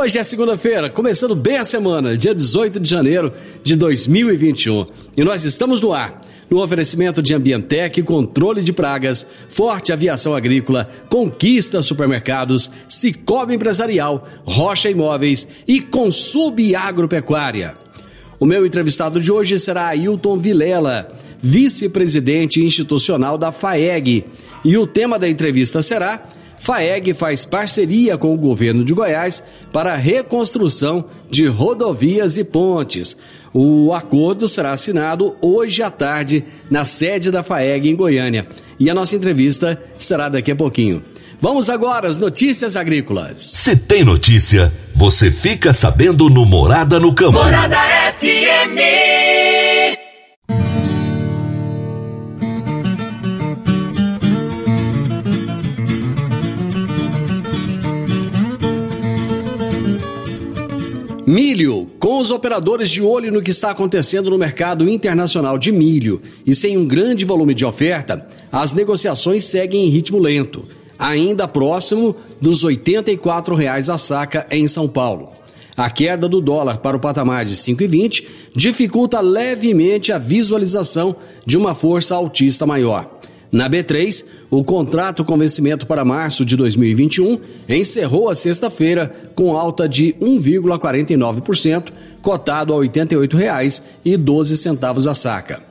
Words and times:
Hoje 0.00 0.16
é 0.16 0.22
segunda-feira, 0.22 0.88
começando 0.88 1.34
bem 1.34 1.56
a 1.56 1.64
semana, 1.64 2.16
dia 2.16 2.32
18 2.32 2.78
de 2.78 2.88
janeiro 2.88 3.32
de 3.64 3.74
2021. 3.74 4.86
E 5.16 5.24
nós 5.24 5.44
estamos 5.44 5.80
no 5.80 5.92
ar, 5.92 6.20
no 6.48 6.62
oferecimento 6.62 7.20
de 7.20 7.34
Ambientec, 7.34 8.00
controle 8.04 8.62
de 8.62 8.72
pragas, 8.72 9.26
Forte 9.48 9.92
Aviação 9.92 10.36
Agrícola, 10.36 10.88
Conquista 11.08 11.82
Supermercados, 11.82 12.70
Cicobi 12.88 13.56
Empresarial, 13.56 14.24
Rocha 14.44 14.88
Imóveis 14.88 15.48
e 15.66 15.80
Consub 15.80 16.76
Agropecuária. 16.76 17.76
O 18.38 18.46
meu 18.46 18.64
entrevistado 18.64 19.20
de 19.20 19.32
hoje 19.32 19.58
será 19.58 19.88
Ailton 19.88 20.38
Vilela, 20.38 21.10
vice-presidente 21.42 22.64
institucional 22.64 23.36
da 23.36 23.50
FAEG. 23.50 24.26
E 24.64 24.78
o 24.78 24.86
tema 24.86 25.18
da 25.18 25.28
entrevista 25.28 25.82
será 25.82 26.22
FAEG 26.60 27.14
faz 27.14 27.44
parceria 27.44 28.18
com 28.18 28.32
o 28.34 28.38
governo 28.38 28.84
de 28.84 28.92
Goiás 28.92 29.42
para 29.72 29.94
a 29.94 29.96
reconstrução 29.96 31.04
de 31.30 31.46
rodovias 31.46 32.36
e 32.36 32.44
pontes. 32.44 33.16
O 33.52 33.92
acordo 33.94 34.46
será 34.46 34.72
assinado 34.72 35.36
hoje 35.40 35.82
à 35.82 35.90
tarde 35.90 36.44
na 36.70 36.84
sede 36.84 37.30
da 37.30 37.42
FAEG 37.42 37.88
em 37.88 37.96
Goiânia. 37.96 38.46
E 38.78 38.90
a 38.90 38.94
nossa 38.94 39.16
entrevista 39.16 39.80
será 39.96 40.28
daqui 40.28 40.50
a 40.50 40.56
pouquinho. 40.56 41.02
Vamos 41.40 41.70
agora 41.70 42.08
às 42.08 42.18
notícias 42.18 42.76
agrícolas. 42.76 43.42
Se 43.42 43.76
tem 43.76 44.04
notícia, 44.04 44.72
você 44.94 45.30
fica 45.30 45.72
sabendo 45.72 46.28
no 46.28 46.44
Morada 46.44 46.98
no 46.98 47.14
Campo. 47.14 47.32
Morada 47.34 47.76
FM. 48.18 49.87
Milho. 61.28 61.86
Com 61.98 62.20
os 62.20 62.30
operadores 62.30 62.88
de 62.88 63.02
olho 63.02 63.30
no 63.30 63.42
que 63.42 63.50
está 63.50 63.70
acontecendo 63.70 64.30
no 64.30 64.38
mercado 64.38 64.88
internacional 64.88 65.58
de 65.58 65.70
milho 65.70 66.22
e 66.46 66.54
sem 66.54 66.78
um 66.78 66.88
grande 66.88 67.22
volume 67.22 67.52
de 67.52 67.66
oferta, 67.66 68.26
as 68.50 68.72
negociações 68.72 69.44
seguem 69.44 69.84
em 69.84 69.90
ritmo 69.90 70.18
lento, 70.18 70.64
ainda 70.98 71.46
próximo 71.46 72.16
dos 72.40 72.64
84 72.64 73.54
reais 73.54 73.90
a 73.90 73.98
saca 73.98 74.46
em 74.50 74.66
São 74.66 74.88
Paulo. 74.88 75.30
A 75.76 75.90
queda 75.90 76.26
do 76.26 76.40
dólar 76.40 76.78
para 76.78 76.96
o 76.96 77.00
patamar 77.00 77.44
de 77.44 77.54
5,20 77.54 78.24
dificulta 78.56 79.20
levemente 79.20 80.10
a 80.10 80.16
visualização 80.16 81.14
de 81.44 81.58
uma 81.58 81.74
força 81.74 82.14
altista 82.14 82.64
maior. 82.64 83.17
Na 83.50 83.68
B3, 83.68 84.24
o 84.50 84.62
contrato 84.62 85.24
com 85.24 85.38
vencimento 85.38 85.86
para 85.86 86.04
março 86.04 86.44
de 86.44 86.54
2021 86.54 87.40
encerrou 87.68 88.28
a 88.28 88.34
sexta-feira 88.34 89.10
com 89.34 89.56
alta 89.56 89.88
de 89.88 90.14
1,49%, 90.20 91.90
cotado 92.20 92.74
a 92.74 92.82
R$ 92.82 92.88
88,12 92.88 95.10
a 95.10 95.14
saca. 95.14 95.62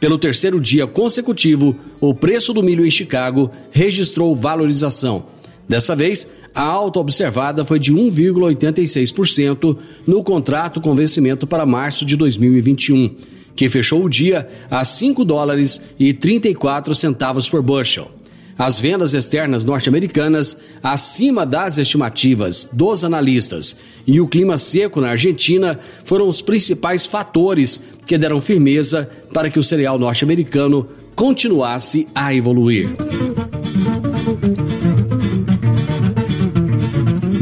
Pelo 0.00 0.16
terceiro 0.16 0.58
dia 0.60 0.86
consecutivo, 0.86 1.76
o 2.00 2.14
preço 2.14 2.54
do 2.54 2.62
milho 2.62 2.86
em 2.86 2.90
Chicago 2.90 3.50
registrou 3.70 4.34
valorização. 4.34 5.24
Dessa 5.68 5.96
vez, 5.96 6.30
a 6.54 6.62
alta 6.62 6.98
observada 6.98 7.66
foi 7.66 7.78
de 7.78 7.92
1,86% 7.92 9.76
no 10.06 10.24
contrato 10.24 10.80
com 10.80 10.94
vencimento 10.94 11.46
para 11.46 11.66
março 11.66 12.06
de 12.06 12.16
2021 12.16 13.14
que 13.56 13.68
fechou 13.68 14.04
o 14.04 14.08
dia 14.08 14.46
a 14.70 14.84
5 14.84 15.24
dólares 15.24 15.82
e 15.98 16.12
34 16.12 16.94
centavos 16.94 17.48
por 17.48 17.62
bushel. 17.62 18.10
As 18.58 18.78
vendas 18.78 19.12
externas 19.12 19.64
norte-americanas 19.64 20.56
acima 20.82 21.44
das 21.44 21.76
estimativas 21.76 22.68
dos 22.72 23.04
analistas 23.04 23.76
e 24.06 24.18
o 24.18 24.28
clima 24.28 24.56
seco 24.56 25.00
na 25.00 25.10
Argentina 25.10 25.78
foram 26.04 26.28
os 26.28 26.40
principais 26.40 27.04
fatores 27.04 27.82
que 28.06 28.16
deram 28.16 28.40
firmeza 28.40 29.10
para 29.32 29.50
que 29.50 29.58
o 29.58 29.64
cereal 29.64 29.98
norte-americano 29.98 30.88
continuasse 31.14 32.06
a 32.14 32.34
evoluir. 32.34 32.88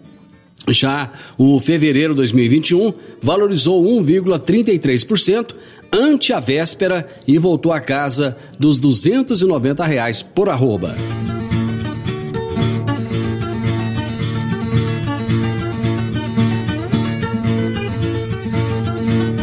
Já 0.69 1.11
o 1.37 1.61
fevereiro 1.61 2.15
2021 2.15 2.95
valorizou 3.21 3.85
1,33%, 3.85 5.55
ante 5.93 6.33
a 6.33 6.41
véspera 6.41 7.07
e 7.27 7.39
voltou 7.39 7.73
a 7.73 7.81
casa 7.81 8.37
dos 8.59 8.81
290 8.81 9.85
reais 9.85 10.23
por 10.23 10.49
arroba. 10.49 10.95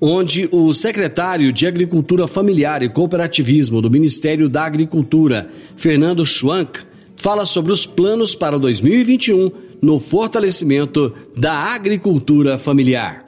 onde 0.02 0.48
o 0.52 0.74
secretário 0.74 1.52
de 1.52 1.68
Agricultura 1.68 2.28
Familiar 2.28 2.82
e 2.82 2.90
Cooperativismo 2.90 3.82
do 3.82 3.92
Ministério 3.92 4.48
da 4.48 4.64
Agricultura, 4.64 5.50
Fernando 5.76 6.26
Schwank, 6.26 6.80
fala 7.16 7.46
sobre 7.46 7.72
os 7.72 7.86
planos 7.86 8.34
para 8.34 8.58
2021 8.58 9.52
no 9.82 10.00
fortalecimento 10.00 11.14
da 11.36 11.74
agricultura 11.74 12.58
familiar. 12.58 13.26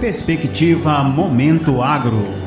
Perspectiva 0.00 1.04
Momento 1.04 1.80
Agro. 1.80 2.41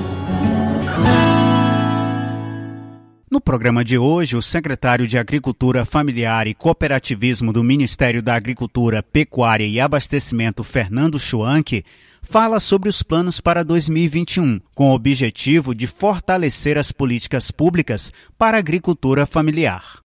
No 3.35 3.41
programa 3.41 3.83
de 3.83 3.97
hoje, 3.97 4.37
o 4.37 4.41
secretário 4.41 5.05
de 5.05 5.17
Agricultura 5.17 5.83
Familiar 5.83 6.47
e 6.47 6.53
Cooperativismo 6.53 7.51
do 7.51 7.65
Ministério 7.65 8.23
da 8.23 8.33
Agricultura, 8.33 9.03
Pecuária 9.03 9.67
e 9.67 9.77
Abastecimento, 9.77 10.63
Fernando 10.63 11.19
Schwank, 11.19 11.83
fala 12.21 12.61
sobre 12.61 12.87
os 12.87 13.03
planos 13.03 13.41
para 13.41 13.61
2021, 13.61 14.61
com 14.73 14.89
o 14.89 14.95
objetivo 14.95 15.75
de 15.75 15.85
fortalecer 15.85 16.77
as 16.77 16.93
políticas 16.93 17.51
públicas 17.51 18.09
para 18.37 18.55
a 18.55 18.59
agricultura 18.59 19.25
familiar. 19.25 19.99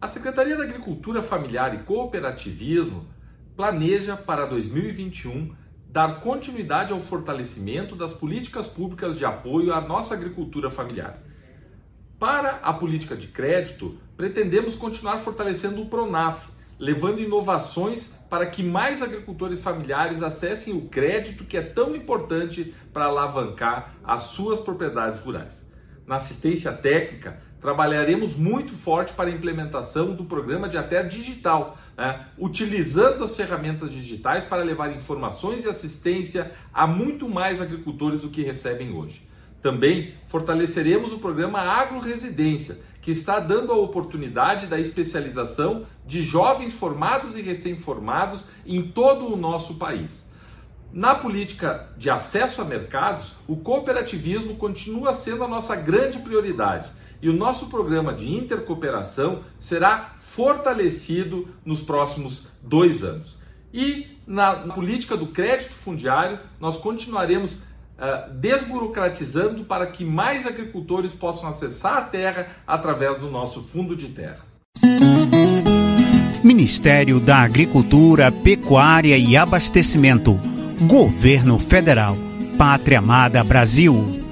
A 0.00 0.08
Secretaria 0.08 0.56
da 0.56 0.64
Agricultura 0.64 1.22
Familiar 1.22 1.76
e 1.76 1.84
Cooperativismo 1.84 3.14
planeja 3.56 4.16
para 4.16 4.44
2021 4.44 5.54
dar 5.88 6.20
continuidade 6.20 6.92
ao 6.92 7.00
fortalecimento 7.00 7.96
das 7.96 8.12
políticas 8.12 8.66
públicas 8.66 9.16
de 9.16 9.24
apoio 9.24 9.72
à 9.72 9.80
nossa 9.80 10.12
agricultura 10.12 10.68
familiar. 10.68 11.22
Para 12.18 12.56
a 12.62 12.72
política 12.74 13.16
de 13.16 13.28
crédito, 13.28 13.98
pretendemos 14.14 14.74
continuar 14.74 15.18
fortalecendo 15.18 15.80
o 15.80 15.86
Pronaf, 15.86 16.50
levando 16.78 17.20
inovações 17.20 18.08
para 18.28 18.44
que 18.44 18.62
mais 18.62 19.00
agricultores 19.00 19.62
familiares 19.62 20.22
acessem 20.22 20.74
o 20.74 20.88
crédito 20.88 21.44
que 21.44 21.56
é 21.56 21.62
tão 21.62 21.96
importante 21.96 22.74
para 22.92 23.06
alavancar 23.06 23.94
as 24.04 24.24
suas 24.24 24.60
propriedades 24.60 25.22
rurais. 25.22 25.66
Na 26.06 26.16
assistência 26.16 26.72
técnica, 26.72 27.40
trabalharemos 27.60 28.34
muito 28.34 28.72
forte 28.72 29.12
para 29.12 29.30
a 29.30 29.32
implementação 29.32 30.14
do 30.14 30.24
programa 30.24 30.68
de 30.68 30.76
até 30.76 31.02
digital, 31.02 31.78
né? 31.96 32.26
utilizando 32.38 33.24
as 33.24 33.34
ferramentas 33.34 33.92
digitais 33.92 34.44
para 34.44 34.62
levar 34.62 34.94
informações 34.94 35.64
e 35.64 35.68
assistência 35.68 36.52
a 36.72 36.86
muito 36.86 37.28
mais 37.28 37.60
agricultores 37.60 38.20
do 38.20 38.28
que 38.28 38.42
recebem 38.42 38.92
hoje. 38.92 39.26
Também 39.62 40.14
fortaleceremos 40.26 41.12
o 41.12 41.18
programa 41.18 41.60
Agro 41.60 41.98
Residência, 41.98 42.78
que 43.00 43.10
está 43.10 43.40
dando 43.40 43.72
a 43.72 43.76
oportunidade 43.76 44.66
da 44.66 44.78
especialização 44.78 45.86
de 46.06 46.22
jovens 46.22 46.74
formados 46.74 47.36
e 47.36 47.42
recém-formados 47.42 48.44
em 48.64 48.82
todo 48.82 49.32
o 49.32 49.36
nosso 49.36 49.74
país. 49.74 50.26
Na 50.92 51.14
política 51.14 51.88
de 51.96 52.08
acesso 52.08 52.62
a 52.62 52.64
mercados, 52.64 53.34
o 53.46 53.56
cooperativismo 53.56 54.56
continua 54.56 55.14
sendo 55.14 55.44
a 55.44 55.48
nossa 55.48 55.74
grande 55.74 56.18
prioridade 56.20 56.90
e 57.20 57.28
o 57.28 57.32
nosso 57.32 57.68
programa 57.68 58.14
de 58.14 58.32
intercooperação 58.32 59.42
será 59.58 60.12
fortalecido 60.16 61.48
nos 61.64 61.82
próximos 61.82 62.48
dois 62.62 63.02
anos. 63.02 63.38
E 63.72 64.16
na, 64.26 64.54
política 64.54 65.16
do 65.16 65.26
crédito 65.26 65.72
fundiário, 65.72 66.38
nós 66.60 66.76
continuaremos 66.76 67.54
uh, 67.54 68.32
desburocratizando 68.32 69.64
para 69.64 69.86
que 69.86 70.04
mais 70.04 70.46
agricultores 70.46 71.12
possam 71.12 71.48
acessar 71.48 71.98
a 71.98 72.02
terra 72.02 72.48
através 72.66 73.18
do 73.18 73.30
nosso 73.30 73.62
fundo 73.62 73.94
de 73.94 74.08
terras. 74.08 74.56
Ministério 76.42 77.18
da 77.18 77.38
Agricultura, 77.38 78.30
Pecuária 78.30 79.18
e 79.18 79.36
Abastecimento. 79.36 80.38
Governo 80.86 81.58
Federal. 81.58 82.16
Pátria 82.56 82.98
Amada 82.98 83.42
Brasil. 83.42 84.25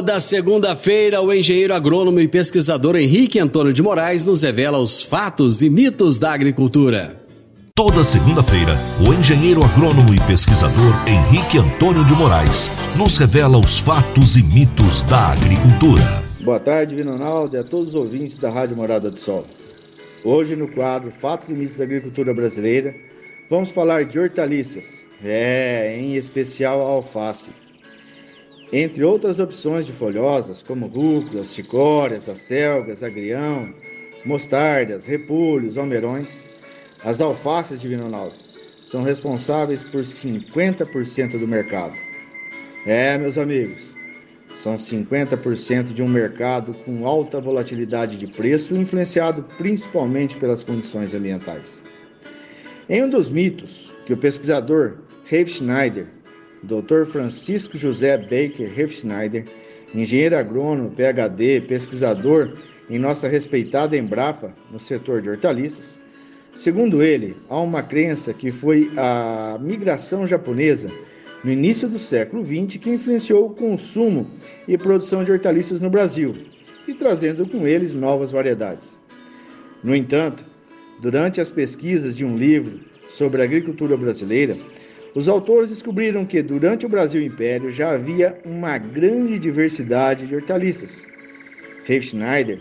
Toda 0.00 0.18
segunda-feira, 0.18 1.20
o 1.20 1.30
engenheiro 1.30 1.74
agrônomo 1.74 2.20
e 2.20 2.26
pesquisador 2.26 2.96
Henrique 2.96 3.38
Antônio 3.38 3.70
de 3.70 3.82
Moraes 3.82 4.24
nos 4.24 4.40
revela 4.40 4.78
os 4.78 5.02
fatos 5.02 5.60
e 5.60 5.68
mitos 5.68 6.18
da 6.18 6.32
agricultura. 6.32 7.20
Toda 7.74 8.02
segunda-feira, 8.02 8.76
o 9.06 9.12
engenheiro 9.12 9.62
agrônomo 9.62 10.14
e 10.14 10.26
pesquisador 10.26 10.94
Henrique 11.06 11.58
Antônio 11.58 12.02
de 12.06 12.14
Moraes 12.14 12.70
nos 12.96 13.18
revela 13.18 13.58
os 13.58 13.78
fatos 13.78 14.36
e 14.36 14.42
mitos 14.42 15.02
da 15.02 15.32
agricultura. 15.32 16.02
Boa 16.42 16.58
tarde, 16.58 16.96
Vinonaldo, 16.96 17.56
e 17.56 17.58
a 17.58 17.62
todos 17.62 17.88
os 17.88 17.94
ouvintes 17.94 18.38
da 18.38 18.48
Rádio 18.48 18.78
Morada 18.78 19.10
do 19.10 19.20
Sol. 19.20 19.44
Hoje, 20.24 20.56
no 20.56 20.68
quadro 20.68 21.12
Fatos 21.20 21.50
e 21.50 21.52
Mitos 21.52 21.76
da 21.76 21.84
Agricultura 21.84 22.32
Brasileira, 22.32 22.94
vamos 23.50 23.70
falar 23.70 24.06
de 24.06 24.18
hortaliças, 24.18 25.04
é, 25.22 25.94
em 26.00 26.16
especial 26.16 26.80
a 26.80 26.90
alface 26.90 27.50
entre 28.72 29.02
outras 29.02 29.40
opções 29.40 29.84
de 29.84 29.92
folhosas, 29.92 30.62
como 30.62 30.86
rúculas, 30.86 31.52
chicórias, 31.52 32.28
acelgas, 32.28 33.02
agrião, 33.02 33.74
mostardas, 34.24 35.06
repolhos, 35.06 35.76
almeirões, 35.76 36.40
as 37.04 37.20
alfaces 37.20 37.80
de 37.80 37.88
Vinonaldo 37.88 38.34
são 38.86 39.02
responsáveis 39.02 39.82
por 39.82 40.02
50% 40.02 41.38
do 41.38 41.46
mercado. 41.46 41.94
É, 42.86 43.16
meus 43.16 43.38
amigos, 43.38 43.82
são 44.56 44.76
50% 44.76 45.92
de 45.94 46.02
um 46.02 46.08
mercado 46.08 46.74
com 46.84 47.06
alta 47.06 47.40
volatilidade 47.40 48.18
de 48.18 48.26
preço, 48.26 48.74
influenciado 48.74 49.44
principalmente 49.56 50.36
pelas 50.36 50.62
condições 50.62 51.14
ambientais. 51.14 51.80
Em 52.88 53.02
um 53.02 53.08
dos 53.08 53.30
mitos 53.30 53.90
que 54.06 54.12
o 54.12 54.16
pesquisador 54.16 54.98
Ralph 55.30 55.48
Schneider 55.48 56.06
Dr. 56.62 57.04
Francisco 57.06 57.78
José 57.78 58.16
Baker 58.16 58.68
Refschneider, 58.68 59.44
engenheiro 59.94 60.36
agrônomo, 60.36 60.90
PhD, 60.90 61.62
pesquisador 61.62 62.52
em 62.88 62.98
nossa 62.98 63.28
respeitada 63.28 63.96
Embrapa 63.96 64.52
no 64.70 64.78
setor 64.78 65.22
de 65.22 65.30
hortaliças. 65.30 65.98
Segundo 66.54 67.02
ele, 67.02 67.36
há 67.48 67.58
uma 67.60 67.82
crença 67.82 68.34
que 68.34 68.50
foi 68.50 68.90
a 68.96 69.58
migração 69.60 70.26
japonesa 70.26 70.90
no 71.42 71.50
início 71.50 71.88
do 71.88 71.98
século 71.98 72.44
XX 72.44 72.76
que 72.78 72.90
influenciou 72.90 73.46
o 73.46 73.54
consumo 73.54 74.26
e 74.68 74.76
produção 74.76 75.24
de 75.24 75.32
hortaliças 75.32 75.80
no 75.80 75.88
Brasil 75.88 76.34
e 76.86 76.92
trazendo 76.92 77.46
com 77.46 77.66
eles 77.66 77.94
novas 77.94 78.30
variedades. 78.30 78.96
No 79.82 79.94
entanto, 79.94 80.44
durante 81.00 81.40
as 81.40 81.50
pesquisas 81.50 82.14
de 82.14 82.24
um 82.24 82.36
livro 82.36 82.80
sobre 83.12 83.40
a 83.40 83.44
agricultura 83.44 83.96
brasileira, 83.96 84.56
os 85.14 85.28
autores 85.28 85.68
descobriram 85.68 86.24
que 86.24 86.40
durante 86.42 86.86
o 86.86 86.88
Brasil 86.88 87.22
Império 87.22 87.72
já 87.72 87.90
havia 87.90 88.38
uma 88.44 88.78
grande 88.78 89.38
diversidade 89.38 90.26
de 90.26 90.34
hortaliças. 90.34 91.02
Ralph 91.88 92.04
Schneider 92.04 92.60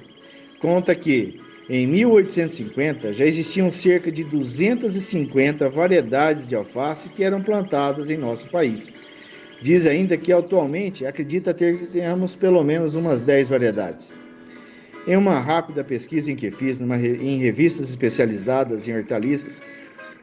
conta 0.60 0.96
que 0.96 1.39
em 1.70 1.86
1850 1.86 3.13
já 3.13 3.25
existiam 3.25 3.72
cerca 3.72 4.12
de 4.12 4.24
250 4.24 5.70
variedades 5.70 6.48
de 6.48 6.56
alface 6.56 7.10
que 7.10 7.24
eram 7.24 7.41
plantadas 7.44 8.10
em 8.10 8.18
nosso 8.18 8.50
país. 8.50 8.91
Diz 9.62 9.86
ainda 9.86 10.18
que 10.18 10.34
atualmente 10.34 11.06
acredita 11.06 11.53
ter 11.53 11.77
pelo 12.39 12.63
menos 12.63 12.96
umas 12.96 13.22
10 13.22 13.50
variedades. 13.50 14.12
Em 15.08 15.15
uma 15.15 15.39
rápida 15.39 15.84
pesquisa 15.84 16.32
em 16.32 16.36
que 16.36 16.50
fiz 16.50 16.79
numa, 16.79 16.98
em 16.98 17.38
revistas 17.38 17.89
especializadas 17.89 18.88
em 18.88 18.96
hortaliças, 18.96 19.62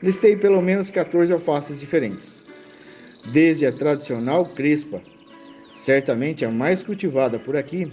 listei 0.02 0.36
pelo 0.36 0.60
menos 0.60 0.90
14 0.90 1.32
alfaces 1.32 1.80
diferentes. 1.80 2.44
Desde 3.32 3.66
a 3.66 3.72
tradicional 3.72 4.46
crespa, 4.46 5.02
certamente 5.74 6.44
a 6.44 6.50
mais 6.50 6.82
cultivada 6.82 7.38
por 7.38 7.56
aqui, 7.56 7.90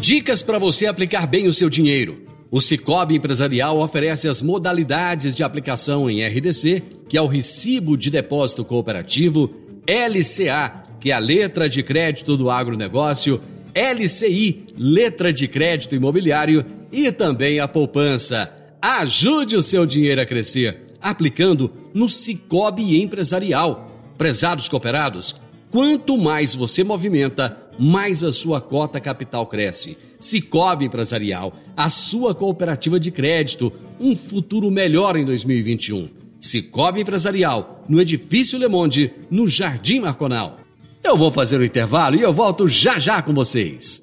Dicas 0.00 0.42
para 0.42 0.58
você 0.58 0.86
aplicar 0.86 1.26
bem 1.26 1.46
o 1.48 1.54
seu 1.54 1.70
dinheiro. 1.70 2.33
O 2.54 2.60
Cicobi 2.60 3.16
Empresarial 3.16 3.80
oferece 3.80 4.28
as 4.28 4.40
modalidades 4.40 5.34
de 5.34 5.42
aplicação 5.42 6.08
em 6.08 6.24
RDC, 6.24 6.84
que 7.08 7.18
é 7.18 7.20
o 7.20 7.26
Recibo 7.26 7.96
de 7.96 8.12
Depósito 8.12 8.64
Cooperativo, 8.64 9.50
LCA, 9.88 10.84
que 11.00 11.10
é 11.10 11.14
a 11.14 11.18
letra 11.18 11.68
de 11.68 11.82
crédito 11.82 12.36
do 12.36 12.48
agronegócio, 12.48 13.40
LCI, 13.74 14.66
letra 14.78 15.32
de 15.32 15.48
crédito 15.48 15.96
imobiliário 15.96 16.64
e 16.92 17.10
também 17.10 17.58
a 17.58 17.66
poupança. 17.66 18.48
Ajude 18.80 19.56
o 19.56 19.62
seu 19.62 19.84
dinheiro 19.84 20.20
a 20.20 20.24
crescer 20.24 20.84
aplicando 21.02 21.72
no 21.92 22.08
Cicobi 22.08 23.02
Empresarial. 23.02 24.14
Prezados 24.16 24.68
cooperados, 24.68 25.34
quanto 25.72 26.16
mais 26.16 26.54
você 26.54 26.84
movimenta, 26.84 27.58
mais 27.76 28.22
a 28.22 28.32
sua 28.32 28.60
cota 28.60 29.00
capital 29.00 29.44
cresce. 29.44 29.98
Cicobi 30.24 30.86
Empresarial, 30.86 31.52
a 31.76 31.90
sua 31.90 32.34
cooperativa 32.34 32.98
de 32.98 33.10
crédito, 33.10 33.70
um 34.00 34.16
futuro 34.16 34.70
melhor 34.70 35.16
em 35.16 35.24
2021. 35.24 36.08
Cicobi 36.40 37.02
Empresarial, 37.02 37.84
no 37.86 38.00
Edifício 38.00 38.58
Le 38.58 38.66
Monde, 38.66 39.12
no 39.30 39.46
Jardim 39.46 40.00
Marconal. 40.00 40.58
Eu 41.02 41.14
vou 41.14 41.30
fazer 41.30 41.58
o 41.58 41.60
um 41.60 41.64
intervalo 41.64 42.16
e 42.16 42.22
eu 42.22 42.32
volto 42.32 42.66
já 42.66 42.98
já 42.98 43.20
com 43.20 43.34
vocês. 43.34 44.02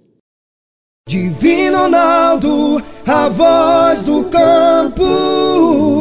Divino 1.10 1.80
Ronaldo, 1.80 2.84
a 3.08 3.28
voz 3.28 4.04
do 4.04 4.26
campo. 4.26 6.01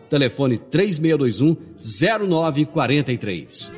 Telefone 0.11 0.57
3621 0.57 1.55
0943. 1.79 3.73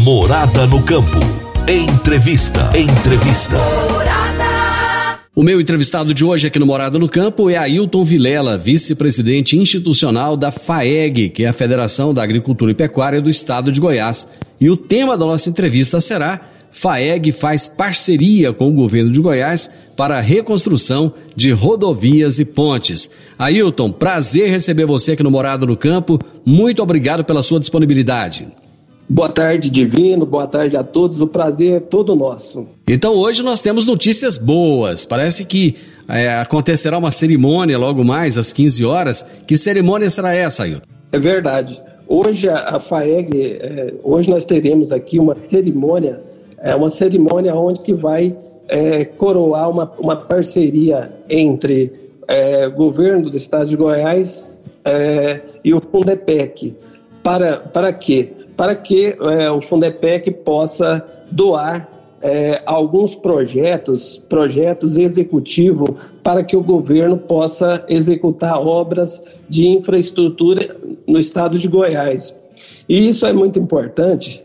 Morada 0.00 0.66
no 0.66 0.82
campo. 0.82 1.08
Entrevista. 1.66 2.70
Entrevista. 2.76 3.56
Morada. 3.90 4.22
O 5.34 5.42
meu 5.42 5.58
entrevistado 5.58 6.12
de 6.12 6.22
hoje 6.22 6.46
aqui 6.46 6.58
no 6.58 6.66
Morada 6.66 6.98
no 6.98 7.08
Campo 7.08 7.48
é 7.48 7.56
Ailton 7.56 8.04
Vilela, 8.04 8.58
vice-presidente 8.58 9.56
institucional 9.56 10.36
da 10.36 10.52
FAEG, 10.52 11.30
que 11.30 11.44
é 11.44 11.48
a 11.48 11.54
Federação 11.54 12.12
da 12.12 12.22
Agricultura 12.22 12.70
e 12.70 12.74
Pecuária 12.74 13.18
do 13.18 13.30
Estado 13.30 13.72
de 13.72 13.80
Goiás. 13.80 14.30
E 14.62 14.70
o 14.70 14.76
tema 14.76 15.18
da 15.18 15.26
nossa 15.26 15.50
entrevista 15.50 16.00
será 16.00 16.40
FAEG 16.70 17.32
faz 17.32 17.66
parceria 17.66 18.52
com 18.52 18.68
o 18.68 18.72
governo 18.72 19.10
de 19.10 19.18
Goiás 19.18 19.68
para 19.96 20.18
a 20.18 20.20
reconstrução 20.20 21.12
de 21.34 21.50
rodovias 21.50 22.38
e 22.38 22.44
pontes. 22.44 23.10
Ailton, 23.36 23.90
prazer 23.90 24.48
receber 24.48 24.86
você 24.86 25.12
aqui 25.12 25.22
no 25.24 25.32
Morada 25.32 25.66
no 25.66 25.76
Campo. 25.76 26.16
Muito 26.46 26.80
obrigado 26.80 27.24
pela 27.24 27.42
sua 27.42 27.58
disponibilidade. 27.58 28.46
Boa 29.08 29.28
tarde, 29.28 29.68
Divino. 29.68 30.24
Boa 30.24 30.46
tarde 30.46 30.76
a 30.76 30.84
todos. 30.84 31.20
O 31.20 31.26
prazer 31.26 31.72
é 31.72 31.80
todo 31.80 32.14
nosso. 32.14 32.68
Então, 32.86 33.14
hoje 33.14 33.42
nós 33.42 33.62
temos 33.62 33.84
notícias 33.84 34.38
boas. 34.38 35.04
Parece 35.04 35.44
que 35.44 35.74
é, 36.08 36.38
acontecerá 36.38 36.96
uma 36.98 37.10
cerimônia 37.10 37.76
logo 37.76 38.04
mais, 38.04 38.38
às 38.38 38.52
15 38.52 38.84
horas. 38.84 39.26
Que 39.44 39.56
cerimônia 39.56 40.08
será 40.08 40.32
essa, 40.32 40.62
Ailton? 40.62 40.86
É 41.10 41.18
verdade. 41.18 41.82
Hoje 42.14 42.46
a, 42.46 42.78
FAEG, 42.78 43.56
é, 43.58 43.94
hoje 44.02 44.28
nós 44.28 44.44
teremos 44.44 44.92
aqui 44.92 45.18
uma 45.18 45.34
cerimônia, 45.40 46.20
é 46.58 46.74
uma 46.74 46.90
cerimônia 46.90 47.54
onde 47.54 47.80
que 47.80 47.94
vai 47.94 48.36
é, 48.68 49.06
coroar 49.06 49.70
uma, 49.70 49.90
uma 49.98 50.14
parceria 50.14 51.10
entre 51.30 51.90
é, 52.28 52.66
o 52.66 52.72
governo 52.72 53.30
do 53.30 53.36
estado 53.38 53.70
de 53.70 53.76
Goiás 53.78 54.44
é, 54.84 55.40
e 55.64 55.72
o 55.72 55.80
Fundepec. 55.80 56.76
Para, 57.22 57.60
para 57.60 57.90
quê? 57.94 58.30
para 58.58 58.74
que 58.74 59.16
é, 59.18 59.50
o 59.50 59.62
Fundepec 59.62 60.30
possa 60.32 61.02
doar 61.30 61.88
é, 62.22 62.62
alguns 62.64 63.14
projetos, 63.14 64.22
projetos 64.28 64.96
executivos, 64.96 65.90
para 66.22 66.44
que 66.44 66.56
o 66.56 66.62
governo 66.62 67.18
possa 67.18 67.84
executar 67.88 68.64
obras 68.64 69.22
de 69.48 69.66
infraestrutura 69.66 70.76
no 71.06 71.18
estado 71.18 71.58
de 71.58 71.66
Goiás. 71.66 72.38
E 72.88 73.08
isso 73.08 73.26
é 73.26 73.32
muito 73.32 73.58
importante, 73.58 74.44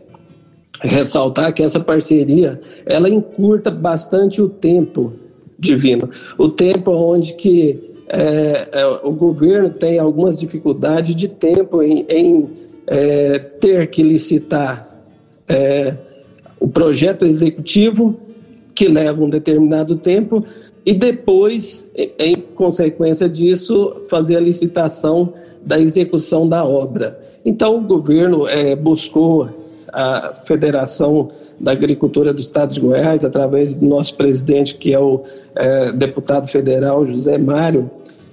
ressaltar 0.80 1.52
que 1.52 1.62
essa 1.62 1.80
parceria, 1.80 2.60
ela 2.86 3.08
encurta 3.08 3.70
bastante 3.70 4.42
o 4.42 4.48
tempo 4.48 5.12
divino, 5.58 6.08
o 6.36 6.48
tempo 6.48 6.90
onde 6.92 7.34
que 7.34 7.88
é, 8.08 8.68
é, 8.72 8.86
o 9.02 9.12
governo 9.12 9.70
tem 9.70 9.98
algumas 9.98 10.38
dificuldades 10.38 11.14
de 11.14 11.28
tempo 11.28 11.82
em, 11.82 12.06
em 12.08 12.48
é, 12.86 13.38
ter 13.38 13.88
que 13.88 14.02
licitar 14.02 14.88
é, 15.46 15.96
o 16.60 16.68
projeto 16.68 17.24
executivo, 17.24 18.18
que 18.74 18.88
leva 18.88 19.22
um 19.22 19.30
determinado 19.30 19.96
tempo, 19.96 20.44
e 20.84 20.94
depois, 20.94 21.88
em 22.18 22.36
consequência 22.54 23.28
disso, 23.28 24.02
fazer 24.08 24.36
a 24.36 24.40
licitação 24.40 25.34
da 25.64 25.78
execução 25.78 26.48
da 26.48 26.64
obra. 26.64 27.20
Então, 27.44 27.78
o 27.78 27.80
governo 27.82 28.48
é, 28.48 28.74
buscou 28.74 29.48
a 29.92 30.34
Federação 30.44 31.30
da 31.60 31.72
Agricultura 31.72 32.32
do 32.32 32.40
Estado 32.40 32.72
de 32.74 32.80
Goiás, 32.80 33.24
através 33.24 33.74
do 33.74 33.84
nosso 33.86 34.16
presidente, 34.16 34.76
que 34.76 34.94
é 34.94 34.98
o 34.98 35.22
é, 35.56 35.92
deputado 35.92 36.48
federal 36.48 37.04
José 37.04 37.36
Mário, 37.36 37.90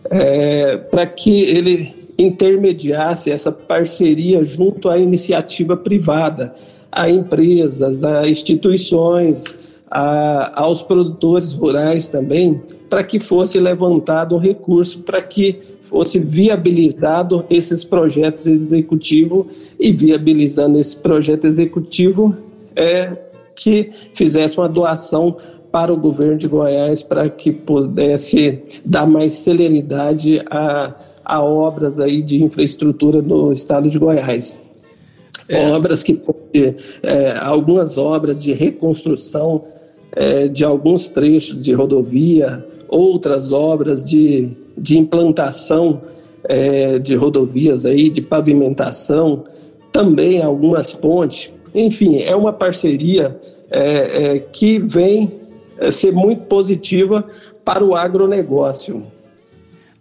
é, 0.10 0.78
para 0.78 1.06
que 1.06 1.44
ele 1.44 2.06
intermediasse 2.18 3.32
essa 3.32 3.52
parceria 3.52 4.44
junto 4.44 4.90
à 4.90 4.98
iniciativa 4.98 5.76
privada, 5.76 6.54
a 6.96 7.10
empresas, 7.10 8.04
a 8.04 8.28
instituições, 8.28 9.60
a, 9.92 10.62
aos 10.62 10.82
produtores 10.82 11.54
rurais 11.54 12.08
também, 12.08 12.62
para 12.90 13.04
que 13.04 13.20
fosse 13.20 13.60
levantado 13.60 14.36
um 14.36 14.40
recurso 14.40 15.00
para 15.00 15.22
que 15.22 15.60
fosse 15.84 16.18
viabilizado 16.18 17.46
esses 17.50 17.84
projetos 17.84 18.48
executivos 18.48 19.46
e 19.80 19.92
viabilizando 19.92 20.80
esse 20.80 20.98
projeto 20.98 21.46
executivo 21.46 22.36
é 22.76 23.22
que 23.56 23.90
fizesse 24.14 24.58
uma 24.58 24.68
doação 24.68 25.38
para 25.72 25.94
o 25.94 25.98
governo 25.98 26.38
de 26.38 26.48
Goiás 26.48 27.04
para 27.04 27.30
que 27.30 27.52
pudesse 27.52 28.60
dar 28.84 29.06
mais 29.06 29.34
celeridade 29.34 30.42
a 30.50 30.96
a 31.26 31.42
obras 31.42 32.00
aí 32.00 32.22
de 32.22 32.44
infraestrutura 32.44 33.22
no 33.22 33.52
estado 33.52 33.90
de 33.90 33.98
Goiás. 33.98 34.60
É. 35.50 35.72
Obras 35.72 36.04
que 36.04 36.14
é, 37.04 37.38
algumas 37.40 37.98
obras 37.98 38.42
de 38.42 38.54
reconstrução 38.54 39.64
é, 40.12 40.48
de 40.48 40.64
alguns 40.64 41.10
trechos 41.10 41.64
de 41.64 41.74
rodovia, 41.74 42.66
outras 42.88 43.52
obras 43.52 44.04
de, 44.04 44.50
de 44.78 44.98
implantação 44.98 46.02
é, 46.48 47.00
de 47.00 47.16
rodovias 47.16 47.86
aí, 47.86 48.10
de 48.10 48.22
pavimentação, 48.22 49.44
também 49.92 50.42
algumas 50.42 50.94
pontes. 50.94 51.52
Enfim, 51.74 52.20
é 52.22 52.36
uma 52.36 52.54
parceria 52.54 53.40
é, 53.70 54.36
é, 54.36 54.40
que 54.40 54.80
vem 54.80 55.32
é, 55.80 55.92
ser 55.92 56.14
muito 56.14 56.44
positiva 56.44 57.26
para 57.64 57.84
o 57.84 57.96
agronegócio. 57.96 59.04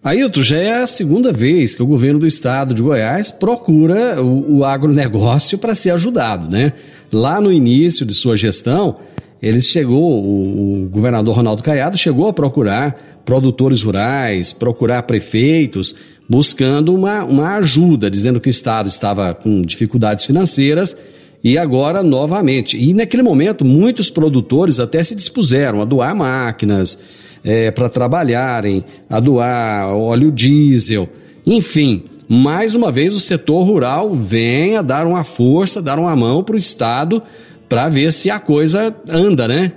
Ailton, 0.05 0.43
já 0.43 0.59
é 0.59 0.83
a 0.83 0.87
segunda 0.87 1.33
vez 1.33 1.75
que 1.75 1.83
o 1.83 1.87
governo 1.87 2.21
do 2.21 2.27
estado 2.27 2.75
de 2.75 2.83
Goiás 2.83 3.31
procura 3.31 4.23
o, 4.23 4.59
o 4.59 4.65
agronegócio 4.65 5.57
para 5.57 5.75
ser 5.75 5.93
ajudado, 5.93 6.51
né? 6.51 6.75
Lá 7.11 7.41
no 7.41 7.51
início 7.51 8.05
de 8.05 8.13
sua 8.13 8.37
gestão, 8.37 8.97
eles 9.43 9.67
chegou, 9.67 10.23
o, 10.23 10.85
o, 10.85 10.89
governador 10.91 11.35
Ronaldo 11.35 11.63
Caiado 11.63 11.97
chegou 11.97 12.29
a 12.29 12.35
procurar 12.35 13.23
produtores 13.25 13.81
rurais, 13.81 14.53
procurar 14.53 15.05
prefeitos, 15.05 15.97
buscando 16.29 16.95
uma, 16.95 17.25
uma 17.25 17.57
ajuda, 17.57 18.11
dizendo 18.11 18.39
que 18.39 18.49
o 18.49 18.51
estado 18.51 18.91
estava 18.91 19.33
com 19.33 19.63
dificuldades 19.63 20.27
financeiras 20.27 20.99
e 21.43 21.57
agora 21.57 22.03
novamente. 22.03 22.77
E 22.77 22.93
naquele 22.93 23.23
momento, 23.23 23.65
muitos 23.65 24.11
produtores 24.11 24.79
até 24.81 25.03
se 25.03 25.15
dispuseram 25.15 25.81
a 25.81 25.87
doar 25.87 26.15
máquinas, 26.15 26.99
é, 27.45 27.71
para 27.71 27.89
trabalharem, 27.89 28.85
a 29.09 29.21
doar 29.21 29.95
óleo 29.95 30.33
diesel, 30.33 31.09
enfim. 31.47 32.05
Mais 32.27 32.75
uma 32.75 32.91
vez, 32.91 33.15
o 33.15 33.21
setor 33.21 33.65
rural 33.65 34.15
vem 34.15 34.77
a 34.77 34.83
dar 34.83 35.07
uma 35.07 35.23
força, 35.23 35.83
dar 35.83 35.99
uma 35.99 36.17
mão 36.17 36.43
para 36.43 36.55
o 36.55 36.59
Estado 36.59 37.23
para 37.69 37.89
ver 37.91 38.13
se 38.13 38.31
a 38.31 38.41
coisa 38.41 38.95
anda, 39.09 39.47
né? 39.47 39.73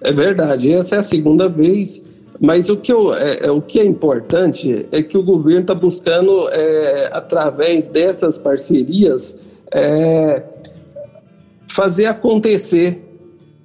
É 0.00 0.12
verdade, 0.12 0.72
essa 0.72 0.96
é 0.96 0.98
a 0.98 1.02
segunda 1.02 1.48
vez. 1.48 2.02
Mas 2.40 2.68
o 2.68 2.76
que, 2.76 2.92
eu, 2.92 3.14
é, 3.14 3.46
é, 3.46 3.50
o 3.50 3.62
que 3.62 3.78
é 3.78 3.84
importante 3.84 4.86
é 4.90 5.02
que 5.02 5.16
o 5.16 5.22
governo 5.22 5.60
está 5.60 5.74
buscando, 5.74 6.48
é, 6.50 7.08
através 7.12 7.86
dessas 7.86 8.36
parcerias, 8.36 9.38
é, 9.72 10.42
fazer 11.68 12.06
acontecer 12.06 13.03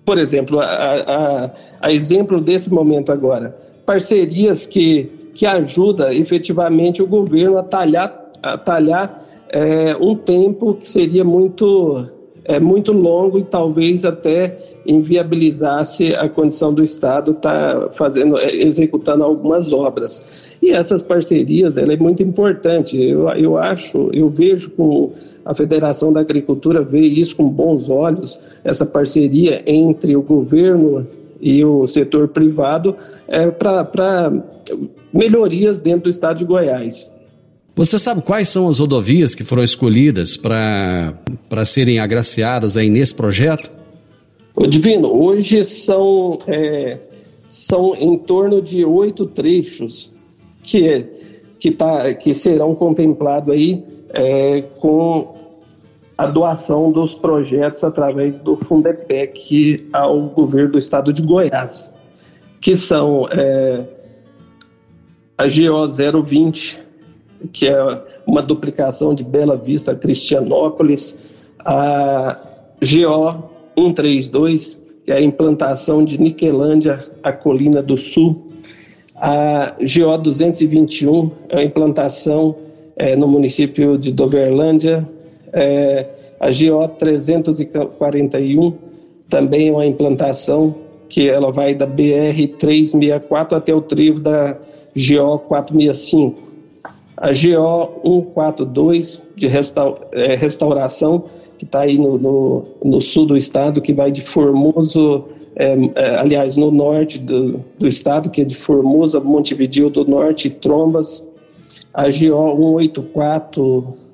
por 0.09 0.17
exemplo, 0.17 0.59
a, 0.59 0.65
a, 0.65 1.51
a 1.81 1.93
exemplo 1.93 2.41
desse 2.41 2.73
momento 2.73 3.11
agora, 3.11 3.55
parcerias 3.85 4.65
que, 4.65 5.03
que 5.35 5.45
ajudam 5.45 6.11
efetivamente 6.11 6.99
o 6.99 7.05
governo 7.05 7.59
a 7.59 7.61
talhar, 7.61 8.31
a 8.41 8.57
talhar 8.57 9.23
é, 9.49 9.95
um 10.01 10.15
tempo 10.15 10.73
que 10.73 10.89
seria 10.89 11.23
muito, 11.23 12.07
é, 12.45 12.59
muito 12.59 12.91
longo 12.91 13.37
e 13.37 13.43
talvez 13.43 14.03
até 14.03 14.57
inviabilizasse 14.83 16.15
a 16.15 16.27
condição 16.27 16.73
do 16.73 16.81
Estado 16.81 17.29
estar 17.29 17.79
tá 17.79 17.91
fazendo, 17.91 18.39
é, 18.39 18.51
executando 18.51 19.23
algumas 19.23 19.71
obras. 19.71 20.25
E 20.59 20.71
essas 20.71 21.03
parcerias, 21.03 21.77
ela 21.77 21.93
é 21.93 21.97
muito 21.97 22.23
importante. 22.23 22.99
Eu, 22.99 23.29
eu 23.29 23.57
acho, 23.57 24.09
eu 24.11 24.27
vejo 24.27 24.71
com 24.71 25.11
a 25.49 25.55
Federação 25.55 26.13
da 26.13 26.19
Agricultura 26.19 26.83
vê 26.83 27.01
isso 27.01 27.35
com 27.35 27.49
bons 27.49 27.89
olhos, 27.89 28.39
essa 28.63 28.85
parceria 28.85 29.63
entre 29.65 30.15
o 30.15 30.21
governo 30.21 31.07
e 31.41 31.65
o 31.65 31.87
setor 31.87 32.27
privado 32.27 32.95
é, 33.27 33.49
para 33.49 34.31
melhorias 35.11 35.81
dentro 35.81 36.03
do 36.03 36.09
estado 36.11 36.37
de 36.37 36.45
Goiás. 36.45 37.09
Você 37.73 37.97
sabe 37.97 38.21
quais 38.21 38.47
são 38.47 38.67
as 38.67 38.77
rodovias 38.77 39.33
que 39.33 39.43
foram 39.43 39.63
escolhidas 39.63 40.37
para 40.37 41.65
serem 41.65 41.97
agraciadas 41.97 42.77
aí 42.77 42.87
nesse 42.87 43.15
projeto? 43.15 43.71
O 44.55 44.67
Divino, 44.67 45.11
hoje 45.11 45.63
são, 45.63 46.37
é, 46.45 46.99
são 47.47 47.95
em 47.95 48.15
torno 48.19 48.61
de 48.61 48.85
oito 48.85 49.25
trechos 49.25 50.11
que, 50.61 51.07
que, 51.57 51.71
tá, 51.71 52.13
que 52.13 52.35
serão 52.35 52.75
contemplados 52.75 53.51
aí 53.51 53.83
é, 54.13 54.61
com 54.79 55.38
a 56.19 56.25
doação 56.27 56.91
dos 56.91 57.15
projetos 57.15 57.81
através 57.81 58.39
do 58.39 58.57
Fundepec 58.57 59.87
ao 59.93 60.23
governo 60.23 60.73
do 60.73 60.77
estado 60.77 61.13
de 61.13 61.21
Goiás, 61.21 61.93
que 62.59 62.75
são 62.75 63.25
é, 63.31 63.85
a 65.37 65.45
GO 65.45 66.21
020, 66.21 66.77
que 67.53 67.69
é 67.69 68.03
uma 68.27 68.41
duplicação 68.41 69.15
de 69.15 69.23
Bela 69.23 69.55
Vista 69.55 69.95
Cristianópolis, 69.95 71.17
a 71.63 72.37
GO 72.81 73.49
132, 73.77 74.77
que 75.05 75.13
é 75.13 75.15
a 75.15 75.21
implantação 75.21 76.03
de 76.03 76.19
Niquelândia 76.19 77.09
a 77.23 77.31
Colina 77.31 77.81
do 77.81 77.97
Sul, 77.97 78.45
a 79.15 79.73
GO 79.79 80.17
221, 80.17 81.31
é 81.47 81.59
a 81.59 81.63
implantação 81.63 82.57
é, 82.97 83.15
no 83.15 83.25
município 83.25 83.97
de 83.97 84.11
Doverlândia, 84.11 85.07
é, 85.53 86.05
a 86.39 86.47
GO 86.47 86.87
341 86.97 88.73
também 89.29 89.69
é 89.69 89.71
uma 89.71 89.85
implantação 89.85 90.73
que 91.07 91.29
ela 91.29 91.51
vai 91.51 91.73
da 91.73 91.85
BR 91.85 92.47
364 92.57 93.57
até 93.57 93.73
o 93.73 93.81
trevo 93.81 94.19
da 94.19 94.57
GO 94.95 95.39
465. 95.39 96.49
A 97.17 97.29
GO 97.29 98.33
142 98.35 99.23
de 99.35 99.47
é, 99.47 100.35
restauração, 100.35 101.25
que 101.57 101.65
está 101.65 101.81
aí 101.81 101.97
no, 101.97 102.17
no, 102.17 102.65
no, 102.83 103.01
sul 103.01 103.25
do 103.25 103.35
estado, 103.35 103.81
que 103.81 103.93
vai 103.93 104.11
de 104.11 104.21
Formoso, 104.21 105.25
é, 105.55 105.75
é, 105.95 106.17
aliás, 106.17 106.55
no 106.55 106.71
norte 106.71 107.19
do, 107.19 107.59
do 107.77 107.87
estado, 107.87 108.29
que 108.29 108.41
é 108.41 108.45
de 108.45 108.55
Formosa, 108.55 109.19
Montevideo 109.19 109.89
do 109.89 110.05
Norte 110.05 110.49
Trombas. 110.49 111.27
A 111.93 112.03
GO 112.03 112.77
184 112.77 113.93
a 113.93 114.08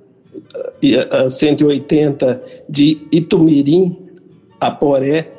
180 1.30 2.41
de 2.69 3.02
Itumirim 3.12 3.98
a 4.60 4.71
Poré 4.71 5.32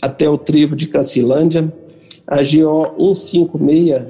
até 0.00 0.28
o 0.28 0.36
Trevo 0.36 0.74
de 0.74 0.88
Cacilândia, 0.88 1.72
a 2.26 2.36
GO 2.36 3.14
156, 3.14 4.02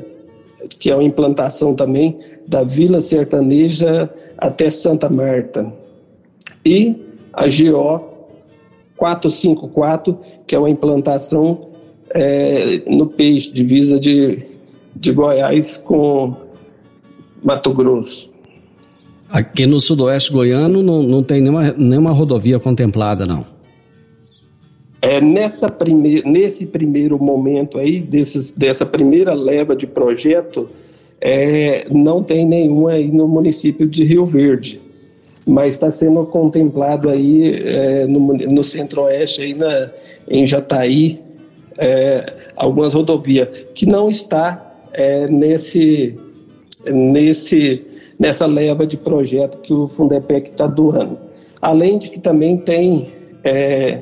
que 0.79 0.91
é 0.91 0.95
uma 0.95 1.05
implantação 1.05 1.75
também 1.75 2.19
da 2.47 2.63
Vila 2.63 3.01
Sertaneja 3.01 4.09
até 4.39 4.71
Santa 4.71 5.09
Marta, 5.09 5.73
e 6.65 6.97
a 7.33 7.45
GO 7.45 8.13
454, 8.97 10.19
que 10.47 10.55
é 10.55 10.59
uma 10.59 10.71
implantação 10.71 11.69
é, 12.11 12.83
no 12.89 13.07
Peixe, 13.07 13.53
divisa 13.53 13.99
de, 13.99 14.47
de 14.97 15.13
Goiás 15.13 15.77
com 15.77 16.35
Mato 17.43 17.73
Grosso. 17.73 18.32
Aqui 19.33 19.65
no 19.65 19.81
sudoeste 19.81 20.31
goiano 20.31 20.83
não, 20.83 21.03
não 21.03 21.23
tem 21.23 21.41
nenhuma, 21.41 21.73
nenhuma 21.73 22.11
rodovia 22.11 22.59
contemplada, 22.59 23.25
não. 23.25 23.47
É, 25.01 25.23
nessa 25.23 25.71
prime 25.71 26.23
nesse 26.23 26.67
primeiro 26.67 27.19
momento 27.19 27.79
aí, 27.79 27.99
desses, 27.99 28.51
dessa 28.51 28.85
primeira 28.85 29.33
leva 29.33 29.75
de 29.75 29.87
projeto, 29.87 30.69
é, 31.19 31.87
não 31.91 32.23
tem 32.23 32.47
nenhuma 32.47 32.93
aí 32.93 33.11
no 33.11 33.27
município 33.27 33.89
de 33.89 34.05
Rio 34.05 34.27
Verde, 34.27 34.79
mas 35.47 35.75
está 35.75 35.91
sendo 35.91 36.27
contemplado 36.27 37.09
aí 37.09 37.55
é, 37.65 38.07
no, 38.07 38.35
no 38.35 38.63
centro-oeste, 38.63 39.41
aí 39.41 39.55
na, 39.55 39.91
em 40.29 40.45
Jataí, 40.45 41.21
é, 41.79 42.33
algumas 42.55 42.93
rodovias, 42.93 43.49
que 43.75 43.87
não 43.87 44.11
está 44.11 44.77
é, 44.93 45.27
nesse, 45.27 46.19
nesse 46.87 47.83
nessa 48.19 48.47
leva 48.47 48.87
de 48.87 48.97
projeto 48.97 49.59
que 49.59 49.73
o 49.73 49.89
Fundepec 49.89 50.51
está 50.51 50.67
doando. 50.67 51.19
Além 51.61 51.99
de 51.99 52.09
que 52.09 52.19
também 52.19 52.57
tem 52.57 53.13
é, 53.45 54.01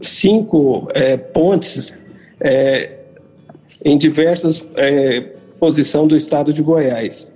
cinco 0.00 0.88
é, 0.94 1.16
pontes 1.16 1.94
é, 2.40 3.00
em 3.84 3.96
diversas 3.96 4.62
é, 4.74 5.20
posições 5.58 6.08
do 6.08 6.16
estado 6.16 6.52
de 6.52 6.62
Goiás. 6.62 7.30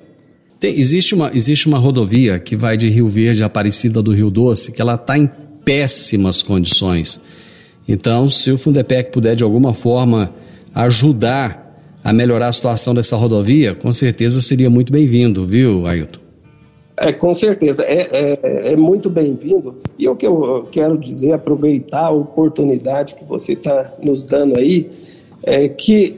Tem, 0.59 0.73
existe, 0.79 1.15
uma, 1.15 1.31
existe 1.35 1.67
uma 1.67 1.79
rodovia 1.79 2.39
que 2.39 2.57
vai 2.57 2.77
de 2.77 2.89
Rio 2.89 3.09
Verde 3.09 3.43
a 3.43 3.47
Aparecida 3.47 4.03
do 4.03 4.13
Rio 4.13 4.31
Doce, 4.31 4.73
que 4.73 4.81
ela 4.81 4.95
está 4.95 5.19
em 5.19 5.31
péssimas 5.65 6.43
condições. 6.43 7.21
Então, 7.89 8.29
se 8.29 8.51
o 8.51 8.59
Fundepec 8.59 9.13
puder 9.13 9.37
de 9.37 9.45
alguma 9.45 9.73
forma 9.73 10.33
ajudar 10.75 11.66
a 12.07 12.12
melhorar 12.12 12.47
a 12.47 12.53
situação 12.53 12.95
dessa 12.95 13.16
rodovia, 13.16 13.75
com 13.75 13.92
certeza 13.92 14.40
seria 14.40 14.71
muito 14.71 14.92
bem-vindo, 14.92 15.45
viu, 15.45 15.88
Ailton? 15.88 16.21
É, 16.97 17.12
com 17.12 17.35
certeza, 17.35 17.83
é, 17.83 18.07
é, 18.12 18.73
é 18.73 18.77
muito 18.77 19.11
bem-vindo. 19.11 19.75
E 19.99 20.09
o 20.09 20.14
que 20.14 20.25
eu 20.25 20.69
quero 20.71 20.97
dizer, 20.97 21.33
aproveitar 21.33 22.05
a 22.05 22.11
oportunidade 22.11 23.16
que 23.16 23.25
você 23.25 23.55
está 23.55 23.90
nos 24.01 24.25
dando 24.25 24.57
aí, 24.57 24.88
é 25.42 25.69
que 25.69 26.16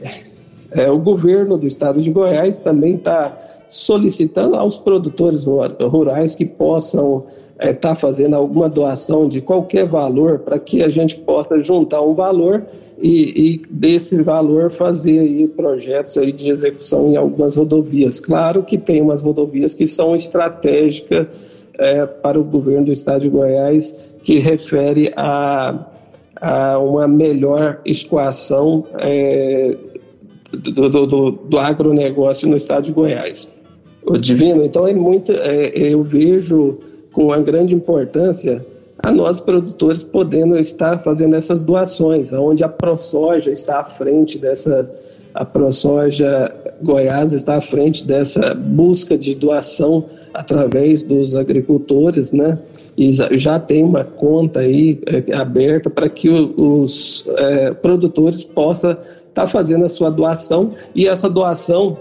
é, 0.73 0.91
o 0.91 0.99
governo 0.99 1.57
do 1.57 1.65
estado 1.65 1.99
de 1.99 2.11
Goiás 2.11 2.59
também 2.59 2.93
está 2.93 3.35
solicitando 3.67 4.57
aos 4.57 4.77
produtores 4.77 5.43
rurais 5.45 6.35
que 6.35 6.45
possam 6.45 7.25
estar 7.53 7.67
é, 7.67 7.73
tá 7.73 7.95
fazendo 7.95 8.35
alguma 8.35 8.69
doação 8.69 9.27
de 9.27 9.41
qualquer 9.41 9.87
valor 9.87 10.37
para 10.37 10.59
que 10.59 10.83
a 10.83 10.89
gente 10.89 11.15
possa 11.15 11.59
juntar 11.59 11.99
um 12.03 12.13
valor 12.13 12.63
e, 13.01 13.53
e, 13.53 13.61
desse 13.69 14.21
valor 14.21 14.71
fazer 14.71 15.19
aí 15.19 15.47
projetos 15.47 16.17
aí 16.17 16.31
de 16.31 16.49
execução 16.49 17.09
em 17.11 17.15
algumas 17.15 17.55
rodovias. 17.55 18.19
Claro 18.19 18.63
que 18.63 18.77
tem 18.77 19.01
umas 19.01 19.21
rodovias 19.21 19.73
que 19.73 19.87
são 19.87 20.15
estratégicas 20.15 21.27
é, 21.77 22.05
para 22.05 22.39
o 22.39 22.43
governo 22.43 22.87
do 22.87 22.91
estado 22.91 23.21
de 23.21 23.29
Goiás, 23.29 23.95
que 24.21 24.37
refere 24.37 25.11
a, 25.15 25.87
a 26.35 26.79
uma 26.79 27.07
melhor 27.07 27.79
escoação 27.85 28.85
é, 28.99 29.77
do, 30.51 30.89
do, 30.89 31.31
do, 31.31 31.59
agronegócio 31.59 32.49
no 32.49 32.57
estado 32.57 32.85
de 32.85 32.91
Goiás. 32.91 33.53
Divino, 34.19 34.63
então 34.63 34.87
é 34.87 34.93
muito, 34.93 35.31
é, 35.31 35.69
eu 35.73 36.03
vejo 36.03 36.79
com 37.11 37.25
uma 37.25 37.39
grande 37.39 37.75
importância 37.75 38.65
a 39.01 39.11
nós 39.11 39.39
produtores 39.39 40.03
podendo 40.03 40.57
estar 40.57 40.99
fazendo 40.99 41.35
essas 41.35 41.63
doações, 41.63 42.33
onde 42.33 42.63
a 42.63 42.69
ProSoja 42.69 43.51
está 43.51 43.79
à 43.79 43.85
frente 43.85 44.37
dessa, 44.37 44.89
a 45.33 45.45
ProSoja 45.45 46.53
Goiás 46.81 47.33
está 47.33 47.57
à 47.57 47.61
frente 47.61 48.05
dessa 48.05 48.53
busca 48.53 49.17
de 49.17 49.35
doação 49.35 50.05
através 50.33 51.03
dos 51.03 51.35
agricultores, 51.35 52.31
né? 52.31 52.57
E 52.97 53.11
já 53.37 53.57
tem 53.59 53.83
uma 53.83 54.03
conta 54.03 54.59
aí 54.59 54.99
é, 55.05 55.33
aberta 55.33 55.89
para 55.89 56.09
que 56.09 56.29
os 56.29 57.27
é, 57.37 57.71
produtores 57.71 58.43
possam 58.43 58.91
estar 58.91 59.05
tá 59.33 59.47
fazendo 59.47 59.85
a 59.85 59.89
sua 59.89 60.09
doação 60.09 60.71
e 60.93 61.07
essa 61.07 61.29
doação 61.29 61.97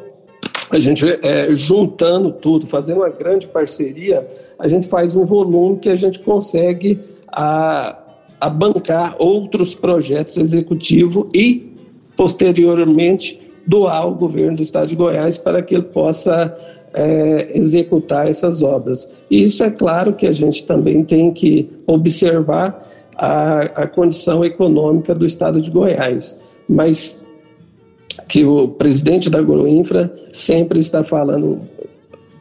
a 0.71 0.79
gente 0.79 1.05
é, 1.23 1.55
juntando 1.55 2.33
tudo, 2.33 2.67
fazendo 2.67 2.99
uma 2.99 3.09
grande 3.09 3.47
parceria, 3.49 4.27
a 4.59 4.69
gente 4.69 4.89
faz 4.89 5.15
um 5.15 5.25
volume 5.25 5.79
que 5.79 5.89
a 5.89 5.97
gente 5.97 6.19
consegue 6.21 7.01
a, 7.29 7.97
a 8.41 8.49
bancar 8.49 9.17
outros 9.19 9.75
projetos 9.75 10.37
executivos 10.37 11.27
e, 11.35 11.73
posteriormente, 12.17 13.41
doar 13.67 14.03
ao 14.03 14.15
governo 14.15 14.57
do 14.57 14.63
estado 14.63 14.89
de 14.89 14.97
Goiás 14.97 15.39
para 15.39 15.63
que 15.63 15.75
ele 15.75 15.85
possa 15.85 16.57
é, 16.95 17.51
executar 17.55 18.29
essas 18.29 18.63
obras. 18.63 19.11
E 19.31 19.43
isso 19.43 19.63
é 19.63 19.71
claro 19.71 20.15
que 20.15 20.27
a 20.27 20.33
gente 20.33 20.65
também 20.65 21.05
tem 21.05 21.33
que 21.33 21.71
observar 21.87 22.87
a, 23.17 23.61
a 23.61 23.87
condição 23.87 24.45
econômica 24.45 25.15
do 25.15 25.27
estado 25.27 25.61
de 25.61 25.71
Goiás. 25.71 26.39
Mas 26.69 27.25
que 28.29 28.45
o 28.45 28.69
presidente 28.69 29.31
da 29.31 29.39
Agroinfra 29.39 30.13
sempre 30.31 30.79
está 30.79 31.03
falando, 31.03 31.63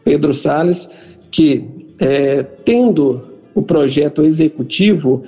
Pedro 0.04 0.34
Salles, 0.34 0.90
que 1.32 1.64
é, 2.00 2.44
tendo 2.44 3.24
o 3.56 3.62
projeto 3.62 4.22
executivo, 4.22 5.24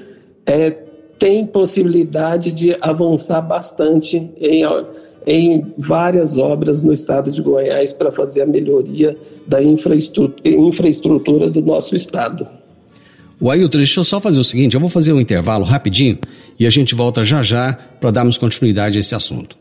é, 0.46 0.72
tem 1.18 1.46
possibilidade 1.46 2.52
de 2.52 2.76
avançar 2.82 3.42
bastante 3.42 4.30
em, 4.40 4.64
em 5.26 5.66
várias 5.78 6.38
obras 6.38 6.82
no 6.82 6.94
estado 6.94 7.32
de 7.32 7.42
Goiás 7.42 7.92
para 7.94 8.12
fazer 8.12 8.42
a 8.42 8.46
melhoria 8.46 9.18
da 9.48 9.64
infraestrutura, 9.64 10.50
infraestrutura 10.50 11.50
do 11.50 11.62
nosso 11.62 11.96
estado. 11.96 12.48
O 13.40 13.50
Ailton, 13.50 13.78
deixa 13.78 14.02
eu 14.02 14.04
só 14.04 14.20
fazer 14.20 14.40
o 14.40 14.44
seguinte: 14.44 14.74
eu 14.74 14.80
vou 14.80 14.90
fazer 14.90 15.14
um 15.14 15.20
intervalo 15.20 15.64
rapidinho 15.64 16.18
e 16.60 16.68
a 16.68 16.70
gente 16.70 16.94
volta 16.94 17.24
já 17.24 17.42
já 17.42 17.78
para 18.00 18.12
darmos 18.12 18.38
continuidade 18.38 18.98
a 18.98 19.02
esse 19.02 19.16
assunto. 19.16 19.58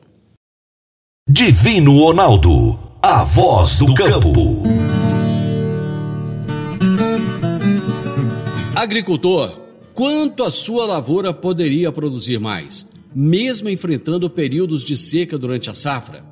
Divino 1.30 1.98
Ronaldo, 1.98 2.78
a 3.02 3.22
voz 3.22 3.80
do 3.80 3.92
campo. 3.92 4.62
Agricultor, 8.74 9.62
quanto 9.92 10.42
a 10.42 10.50
sua 10.50 10.86
lavoura 10.86 11.34
poderia 11.34 11.92
produzir 11.92 12.40
mais, 12.40 12.88
mesmo 13.14 13.68
enfrentando 13.68 14.30
períodos 14.30 14.82
de 14.82 14.96
seca 14.96 15.36
durante 15.36 15.68
a 15.68 15.74
safra? 15.74 16.24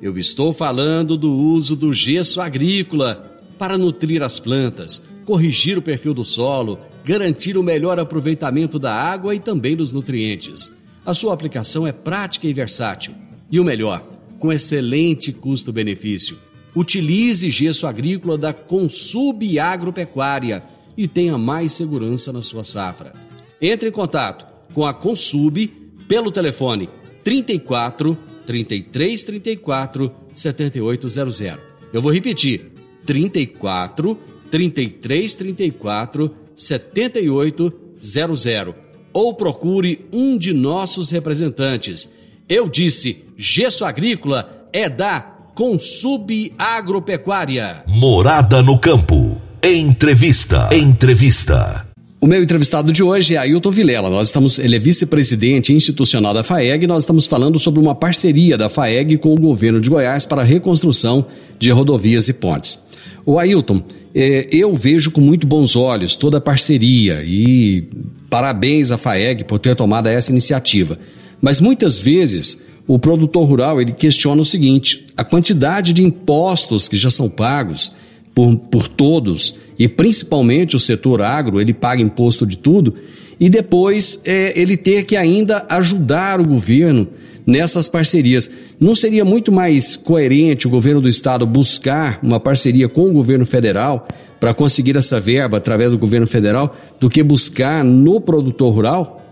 Eu 0.00 0.16
estou 0.16 0.52
falando 0.52 1.16
do 1.16 1.32
uso 1.32 1.74
do 1.74 1.92
gesso 1.92 2.40
agrícola 2.40 3.40
para 3.58 3.76
nutrir 3.76 4.22
as 4.22 4.38
plantas, 4.38 5.02
corrigir 5.24 5.76
o 5.76 5.82
perfil 5.82 6.14
do 6.14 6.22
solo, 6.22 6.78
garantir 7.04 7.58
o 7.58 7.64
melhor 7.64 7.98
aproveitamento 7.98 8.78
da 8.78 8.94
água 8.94 9.34
e 9.34 9.40
também 9.40 9.74
dos 9.74 9.92
nutrientes. 9.92 10.72
A 11.04 11.12
sua 11.12 11.34
aplicação 11.34 11.84
é 11.84 11.90
prática 11.90 12.46
e 12.46 12.52
versátil. 12.52 13.12
E 13.50 13.60
o 13.60 13.64
melhor, 13.64 14.04
com 14.38 14.52
excelente 14.52 15.32
custo-benefício. 15.32 16.38
Utilize 16.74 17.50
gesso 17.50 17.86
agrícola 17.86 18.36
da 18.36 18.52
Consub 18.52 19.58
Agropecuária 19.58 20.62
e 20.96 21.08
tenha 21.08 21.38
mais 21.38 21.72
segurança 21.72 22.32
na 22.32 22.42
sua 22.42 22.64
safra. 22.64 23.14
Entre 23.60 23.88
em 23.88 23.92
contato 23.92 24.46
com 24.74 24.84
a 24.84 24.92
Consub 24.92 25.68
pelo 26.06 26.30
telefone 26.30 26.88
34 27.24 28.16
33 28.44 29.24
34 29.24 30.12
7800. 30.34 31.58
Eu 31.92 32.02
vou 32.02 32.12
repetir: 32.12 32.72
34 33.04 34.18
33 34.50 35.34
34 35.34 36.30
7800 36.54 38.74
ou 39.12 39.34
procure 39.34 40.06
um 40.12 40.36
de 40.36 40.52
nossos 40.52 41.10
representantes 41.10 42.10
eu 42.48 42.68
disse, 42.68 43.24
gesso 43.36 43.84
agrícola 43.84 44.68
é 44.72 44.88
da 44.88 45.20
Consub 45.54 46.52
Agropecuária. 46.56 47.82
Morada 47.88 48.62
no 48.62 48.78
campo. 48.78 49.40
Entrevista. 49.60 50.68
Entrevista. 50.72 51.84
O 52.20 52.26
meu 52.28 52.40
entrevistado 52.40 52.92
de 52.92 53.02
hoje 53.02 53.34
é 53.34 53.38
Ailton 53.38 53.70
Vilela. 53.72 54.08
Nós 54.08 54.28
estamos, 54.28 54.60
ele 54.60 54.76
é 54.76 54.78
vice-presidente 54.78 55.72
institucional 55.72 56.32
da 56.32 56.44
FAEG 56.44 56.84
e 56.84 56.86
nós 56.86 57.02
estamos 57.02 57.26
falando 57.26 57.58
sobre 57.58 57.80
uma 57.80 57.96
parceria 57.96 58.56
da 58.56 58.68
FAEG 58.68 59.18
com 59.18 59.34
o 59.34 59.38
governo 59.40 59.80
de 59.80 59.90
Goiás 59.90 60.24
para 60.24 60.42
a 60.42 60.44
reconstrução 60.44 61.26
de 61.58 61.70
rodovias 61.70 62.28
e 62.28 62.32
pontes. 62.32 62.80
O 63.24 63.40
Ailton, 63.40 63.82
é, 64.14 64.46
eu 64.52 64.74
vejo 64.76 65.10
com 65.10 65.20
muito 65.20 65.48
bons 65.48 65.74
olhos 65.74 66.14
toda 66.14 66.38
a 66.38 66.40
parceria 66.40 67.24
e 67.24 67.88
parabéns 68.30 68.92
à 68.92 68.96
FAEG 68.96 69.42
por 69.42 69.58
ter 69.58 69.74
tomado 69.74 70.06
essa 70.06 70.30
iniciativa. 70.30 70.96
Mas 71.40 71.60
muitas 71.60 72.00
vezes 72.00 72.60
o 72.86 72.98
produtor 72.98 73.46
rural 73.46 73.80
ele 73.80 73.92
questiona 73.92 74.40
o 74.40 74.44
seguinte: 74.44 75.06
a 75.16 75.24
quantidade 75.24 75.92
de 75.92 76.02
impostos 76.04 76.88
que 76.88 76.96
já 76.96 77.10
são 77.10 77.28
pagos 77.28 77.92
por, 78.34 78.56
por 78.58 78.86
todos, 78.86 79.54
e 79.78 79.88
principalmente 79.88 80.76
o 80.76 80.80
setor 80.80 81.22
agro, 81.22 81.60
ele 81.60 81.72
paga 81.72 82.02
imposto 82.02 82.46
de 82.46 82.58
tudo, 82.58 82.94
e 83.40 83.48
depois 83.48 84.20
é, 84.24 84.58
ele 84.58 84.76
ter 84.76 85.04
que 85.04 85.16
ainda 85.16 85.64
ajudar 85.68 86.40
o 86.40 86.46
governo 86.46 87.08
nessas 87.46 87.88
parcerias. 87.88 88.50
Não 88.78 88.94
seria 88.94 89.24
muito 89.24 89.52
mais 89.52 89.96
coerente 89.96 90.66
o 90.66 90.70
governo 90.70 91.00
do 91.00 91.08
estado 91.08 91.46
buscar 91.46 92.18
uma 92.22 92.40
parceria 92.40 92.88
com 92.88 93.08
o 93.08 93.12
governo 93.12 93.46
federal 93.46 94.06
para 94.40 94.52
conseguir 94.52 94.96
essa 94.96 95.20
verba 95.20 95.56
através 95.56 95.90
do 95.90 95.96
governo 95.96 96.26
federal 96.26 96.76
do 97.00 97.08
que 97.08 97.22
buscar 97.22 97.84
no 97.84 98.20
produtor 98.20 98.74
rural? 98.74 99.25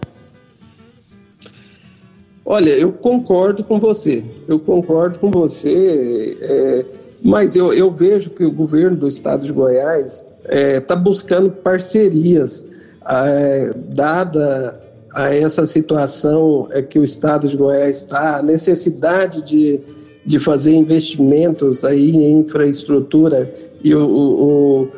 Olha, 2.47 2.71
eu 2.71 2.93
concordo 2.93 3.65
com 3.65 3.81
você, 3.81 4.23
eu 4.47 4.59
concordo 4.59 5.19
com 5.19 5.31
você, 5.31 6.37
é, 6.43 6.85
mas 7.23 7.57
eu, 7.57 7.73
eu, 7.73 7.91
vejo 7.91 8.29
que 8.29 8.45
o 8.45 8.53
governo 8.53 8.99
do 8.99 9.09
estado 9.09 9.47
de 9.47 9.53
Goiás 9.53 10.27
está 10.43 10.55
é, 10.55 10.79
tá 10.79 10.95
buscando 10.95 11.51
parcerias, 11.51 12.67
é, 13.09 13.73
dada 13.89 14.79
a 15.15 15.35
essa 15.35 15.65
situação 15.65 16.69
é, 16.71 16.83
que 16.83 16.99
o 16.99 17.05
estado 17.05 17.49
de 17.49 17.57
Goiás 17.57 17.99
está, 17.99 18.37
a 18.37 18.43
necessidade 18.43 19.41
de, 19.41 19.81
de 20.27 20.39
fazer 20.39 20.75
investimentos 20.75 21.83
aí 21.83 22.15
em 22.15 22.41
infraestrutura 22.41 23.51
e 23.83 23.95
o, 23.95 24.07
o, 24.07 24.89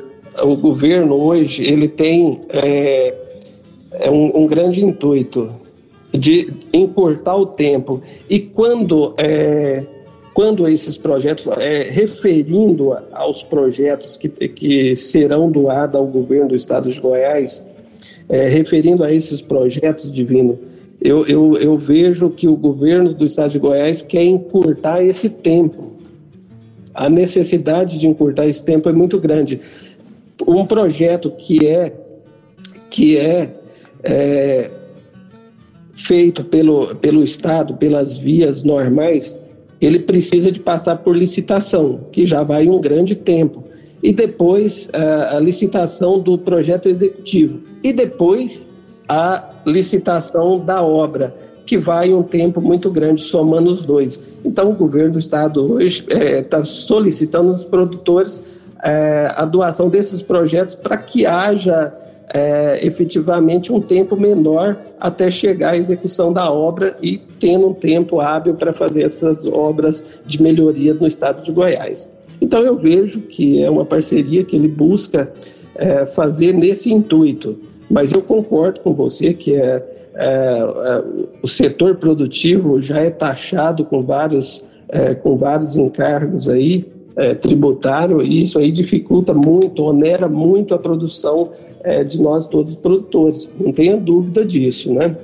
o 0.43 0.57
governo 0.57 1.15
hoje 1.15 1.63
ele 1.63 1.87
tem 1.87 2.41
é, 2.49 3.15
é 3.93 4.11
um, 4.11 4.37
um 4.37 4.47
grande 4.49 4.85
intuito 4.85 5.65
de 6.13 6.53
encurtar 6.73 7.37
o 7.37 7.47
tempo. 7.47 8.03
E 8.29 8.41
quando, 8.41 9.15
é, 9.19 9.85
quando 10.35 10.69
esses 10.69 10.97
projetos, 10.97 11.47
é, 11.59 11.89
referindo 11.91 12.97
aos 13.13 13.43
projetos 13.43 14.17
que, 14.17 14.29
que 14.29 14.97
serão 14.97 15.51
doados 15.51 15.99
ao 15.99 16.07
governo 16.07 16.49
do 16.49 16.55
estado 16.55 16.91
de 16.91 17.01
Goiás, 17.01 17.67
é, 18.29 18.49
referindo 18.49 19.05
a 19.05 19.13
esses 19.13 19.41
projetos 19.41 20.11
divino, 20.11 20.59
eu, 21.01 21.27
eu, 21.27 21.57
eu 21.59 21.79
vejo 21.79 22.31
que 22.31 22.49
o 22.49 22.57
governo 22.57 23.13
do 23.15 23.25
estado 23.25 23.51
de 23.51 23.59
Goiás 23.59 24.03
quer 24.03 24.25
encurtar 24.25 25.03
esse 25.05 25.29
tempo. 25.29 25.93
A 26.95 27.11
necessidade 27.11 27.99
de 27.99 28.09
encurtar 28.09 28.47
esse 28.47 28.65
tempo 28.65 28.89
é 28.89 28.93
muito 28.93 29.19
grande. 29.21 29.61
Um 30.47 30.65
projeto 30.65 31.31
que 31.31 31.67
é, 31.67 31.93
que 32.89 33.19
é, 33.19 33.51
é 34.03 34.71
feito 35.97 36.45
pelo, 36.45 36.95
pelo 36.97 37.25
Estado, 37.25 37.75
pelas 37.75 38.17
vias 38.17 38.63
normais, 38.63 39.41
ele 39.81 39.99
precisa 39.99 40.53
de 40.53 40.61
passar 40.61 40.97
por 40.97 41.17
licitação, 41.17 42.01
que 42.13 42.27
já 42.27 42.43
vai 42.43 42.69
um 42.69 42.81
grande 42.81 43.15
tempo. 43.15 43.65
E 44.03 44.13
depois 44.13 44.89
a, 44.93 45.37
a 45.37 45.41
licitação 45.41 46.21
do 46.21 46.39
projeto 46.39 46.89
executivo. 46.89 47.61
E 47.83 47.93
depois 47.93 48.69
a 49.09 49.51
licitação 49.67 50.61
da 50.61 50.83
obra, 50.83 51.35
que 51.65 51.77
vai 51.77 52.13
um 52.13 52.23
tempo 52.23 52.61
muito 52.61 52.91
grande, 52.91 53.23
somando 53.23 53.71
os 53.71 53.85
dois. 53.85 54.23
Então, 54.45 54.71
o 54.71 54.75
governo 54.75 55.13
do 55.13 55.19
estado 55.19 55.73
hoje 55.73 56.07
está 56.09 56.59
é, 56.59 56.65
solicitando 56.65 57.49
aos 57.49 57.65
produtores 57.67 58.43
é, 58.85 59.33
a 59.35 59.45
doação 59.45 59.89
desses 59.89 60.23
projetos 60.23 60.75
para 60.75 60.97
que 60.97 61.27
haja 61.27 61.93
é, 62.35 62.85
efetivamente 62.85 63.73
um 63.73 63.81
tempo 63.81 64.17
menor 64.17 64.77
até 64.99 65.31
chegar 65.31 65.73
à 65.73 65.77
execução 65.77 66.33
da 66.33 66.51
obra 66.51 66.97
e 67.03 67.19
tendo 67.39 67.69
um 67.69 67.75
tempo 67.75 68.21
hábil 68.21 68.55
para 68.55 68.73
fazer 68.73 69.03
essas 69.03 69.47
obras 69.47 70.05
de 70.27 70.43
melhoria 70.43 70.95
no 70.95 71.07
estado 71.07 71.43
de 71.45 71.53
Goiás. 71.53 72.11
Então 72.41 72.63
eu 72.63 72.77
vejo 72.77 73.21
que 73.21 73.63
é 73.63 73.71
uma 73.71 73.85
parceria 73.85 74.45
que 74.45 74.57
ele 74.57 74.69
busca 74.69 75.33
é, 75.77 76.07
fazer 76.07 76.53
nesse 76.53 76.93
intuito, 76.93 77.59
mas 77.89 78.13
eu 78.13 78.23
concordo 78.23 78.81
com 78.81 78.93
você 78.93 79.33
que 79.33 79.55
é, 79.55 79.85
é, 80.15 80.25
é 80.25 81.05
o 81.43 81.47
setor 81.47 81.97
produtivo 81.97 82.81
já 82.83 82.99
é 82.99 83.11
taxado 83.11 83.85
com 83.85 84.03
vários, 84.03 84.65
é, 84.89 85.15
com 85.15 85.37
vários 85.37 85.77
encargos 85.77 86.49
aí 86.49 86.96
é, 87.17 87.35
tributário 87.35 88.23
e 88.23 88.43
isso 88.43 88.59
aí 88.59 88.71
dificulta 88.71 89.33
muito, 89.33 89.83
onera 89.83 90.29
muito 90.29 90.75
a 90.75 90.79
produção 90.79 91.51
é, 91.83 92.05
de 92.05 92.21
nós 92.21 92.47
todos 92.47 92.73
os 92.73 92.79
produtores, 92.79 93.55
não 93.59 93.73
tenha 93.73 93.97
dúvida 93.97 94.45
disso, 94.45 94.93
né? 94.93 95.17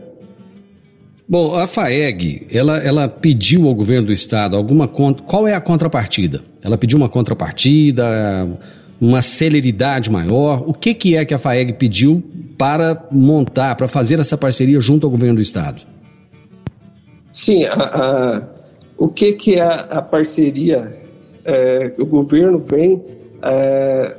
Bom, 1.29 1.55
a 1.55 1.67
FAEG, 1.67 2.47
ela, 2.53 2.79
ela 2.79 3.09
pediu 3.09 3.67
ao 3.67 3.75
governo 3.75 4.09
do 4.09 4.13
estado 4.13 4.57
alguma 4.57 4.87
conta. 4.87 5.23
Qual 5.23 5.47
é 5.47 5.55
a 5.55 5.61
contrapartida? 5.61 6.43
Ela 6.63 6.77
pediu 6.77 6.99
uma 6.99 7.09
contrapartida, 7.09 8.05
uma 9.01 9.23
celeridade 9.23 10.11
maior. 10.11 10.63
O 10.67 10.75
que, 10.75 10.93
que 10.93 11.17
é 11.17 11.25
que 11.25 11.33
a 11.33 11.39
FAEG 11.39 11.73
pediu 11.75 12.23
para 12.59 13.07
montar, 13.11 13.75
para 13.77 13.89
fazer 13.89 14.21
essa 14.21 14.37
parceria 14.37 14.79
junto 14.81 15.07
ao 15.07 15.11
governo 15.11 15.37
do 15.37 15.43
estado? 15.43 15.83
Sim, 17.33 17.65
a, 17.65 17.73
a, 17.73 18.43
o 18.99 19.09
que, 19.09 19.33
que 19.33 19.55
é 19.55 19.63
a 19.63 20.03
parceria 20.03 21.02
é, 21.45 21.93
o 21.99 22.07
governo 22.07 22.59
vem 22.59 23.03
é, 23.43 24.17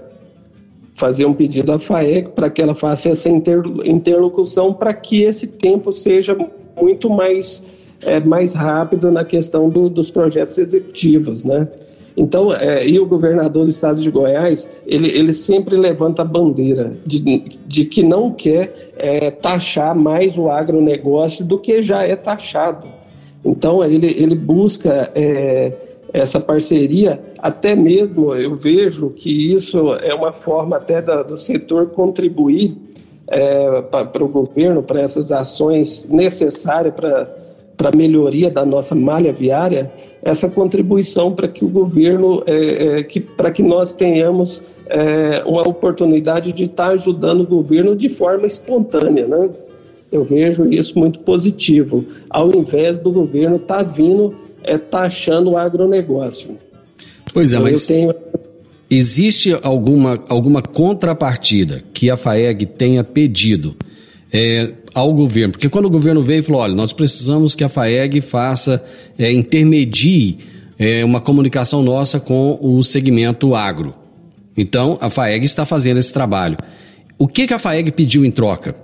fazer 0.95 1.25
um 1.25 1.33
pedido 1.33 1.71
à 1.71 1.79
FAEG 1.79 2.29
para 2.29 2.49
que 2.49 2.62
ela 2.62 2.75
faça 2.75 3.09
essa 3.09 3.29
interlocução 3.29 4.73
para 4.73 4.93
que 4.93 5.23
esse 5.23 5.47
tempo 5.47 5.91
seja 5.91 6.38
muito 6.79 7.09
mais, 7.09 7.65
é, 8.01 8.19
mais 8.19 8.53
rápido 8.53 9.12
na 9.12 9.23
questão 9.23 9.69
do, 9.69 9.89
dos 9.89 10.12
projetos 10.12 10.57
executivos, 10.57 11.43
né? 11.43 11.67
Então, 12.15 12.53
é, 12.53 12.88
e 12.88 12.99
o 12.99 13.07
governador 13.07 13.63
do 13.63 13.71
estado 13.71 13.99
de 13.99 14.12
Goiás, 14.12 14.69
ele, 14.86 15.09
ele 15.09 15.33
sempre 15.33 15.75
levanta 15.75 16.21
a 16.21 16.25
bandeira 16.25 16.93
de, 17.05 17.43
de 17.65 17.86
que 17.86 18.03
não 18.03 18.31
quer 18.31 18.91
é, 18.97 19.31
taxar 19.31 19.95
mais 19.95 20.38
o 20.38 20.47
agronegócio 20.47 21.43
do 21.43 21.57
que 21.57 21.81
já 21.81 22.03
é 22.03 22.15
taxado. 22.15 22.88
Então, 23.43 23.83
ele, 23.83 24.15
ele 24.17 24.36
busca 24.36 25.12
é, 25.15 25.73
essa 26.13 26.39
parceria, 26.39 27.19
até 27.39 27.76
mesmo 27.76 28.36
eu 28.36 28.56
vejo 28.56 29.10
que 29.10 29.52
isso 29.52 29.95
é 29.95 30.13
uma 30.13 30.32
forma 30.32 30.78
até 30.78 31.02
da, 31.02 31.23
do 31.23 31.36
setor 31.36 31.88
contribuir 31.88 32.78
é, 33.28 33.82
para 33.82 34.23
o 34.23 34.28
governo, 34.28 34.84
para 34.84 35.02
essas 35.02 35.32
ações 35.32 36.08
necessárias 36.08 36.93
para 36.93 37.89
a 37.89 37.97
melhoria 37.97 38.52
da 38.52 38.63
nossa 38.63 38.93
malha 38.93 39.34
viária, 39.34 39.91
essa 40.21 40.47
contribuição 40.47 41.34
para 41.34 41.47
que 41.47 41.65
o 41.65 41.67
governo, 41.67 42.43
é, 42.45 42.99
é, 42.99 43.04
que, 43.04 43.19
para 43.19 43.49
que 43.49 43.63
nós 43.63 43.95
tenhamos 43.95 44.63
é, 44.88 45.41
uma 45.45 45.67
oportunidade 45.67 46.54
de 46.54 46.63
estar 46.63 46.89
tá 46.89 46.91
ajudando 46.91 47.41
o 47.41 47.47
governo 47.47 47.95
de 47.95 48.08
forma 48.08 48.45
espontânea, 48.45 49.28
né? 49.28 49.49
Eu 50.12 50.23
vejo 50.23 50.67
isso 50.69 50.99
muito 50.99 51.21
positivo, 51.21 52.06
ao 52.30 52.56
invés 52.56 52.99
do 52.99 53.12
governo 53.12 53.56
estar 53.56 53.84
tá 53.84 53.84
vindo 53.84 54.42
é, 54.63 54.78
taxando 54.78 55.52
o 55.52 55.58
agronegócio. 55.58 56.58
Pois 57.34 57.54
é, 57.54 57.58
então, 57.58 57.71
mas 57.71 57.86
tenho... 57.86 58.13
existe 58.89 59.58
alguma, 59.63 60.23
alguma 60.28 60.62
contrapartida 60.62 61.84
que 61.93 62.10
a 62.10 62.17
FAEG 62.17 62.65
tenha 62.65 63.04
pedido 63.04 63.76
é, 64.32 64.71
ao 64.93 65.13
governo? 65.13 65.54
Porque 65.54 65.69
quando 65.69 65.86
o 65.86 65.89
governo 65.89 66.21
veio 66.21 66.39
e 66.39 66.43
falou, 66.43 66.62
olha, 66.62 66.73
nós 66.73 66.93
precisamos 66.93 67.56
que 67.56 67.63
a 67.63 67.69
FAEG 67.69 68.21
faça, 68.21 68.84
é, 69.17 69.32
intermedie 69.32 70.38
é, 70.78 71.04
uma 71.06 71.21
comunicação 71.21 71.82
nossa 71.82 72.19
com 72.19 72.58
o 72.62 72.84
segmento 72.84 73.56
agro. 73.56 73.93
Então, 74.56 74.97
a 75.02 75.10
FAEG 75.10 75.45
está 75.45 75.65
fazendo 75.65 75.99
esse 75.99 76.13
trabalho. 76.13 76.58
O 77.17 77.28
que, 77.28 77.47
que 77.47 77.54
a 77.54 77.60
FAEG 77.60 77.91
pediu 77.91 78.26
em 78.26 78.32
troca? 78.32 78.76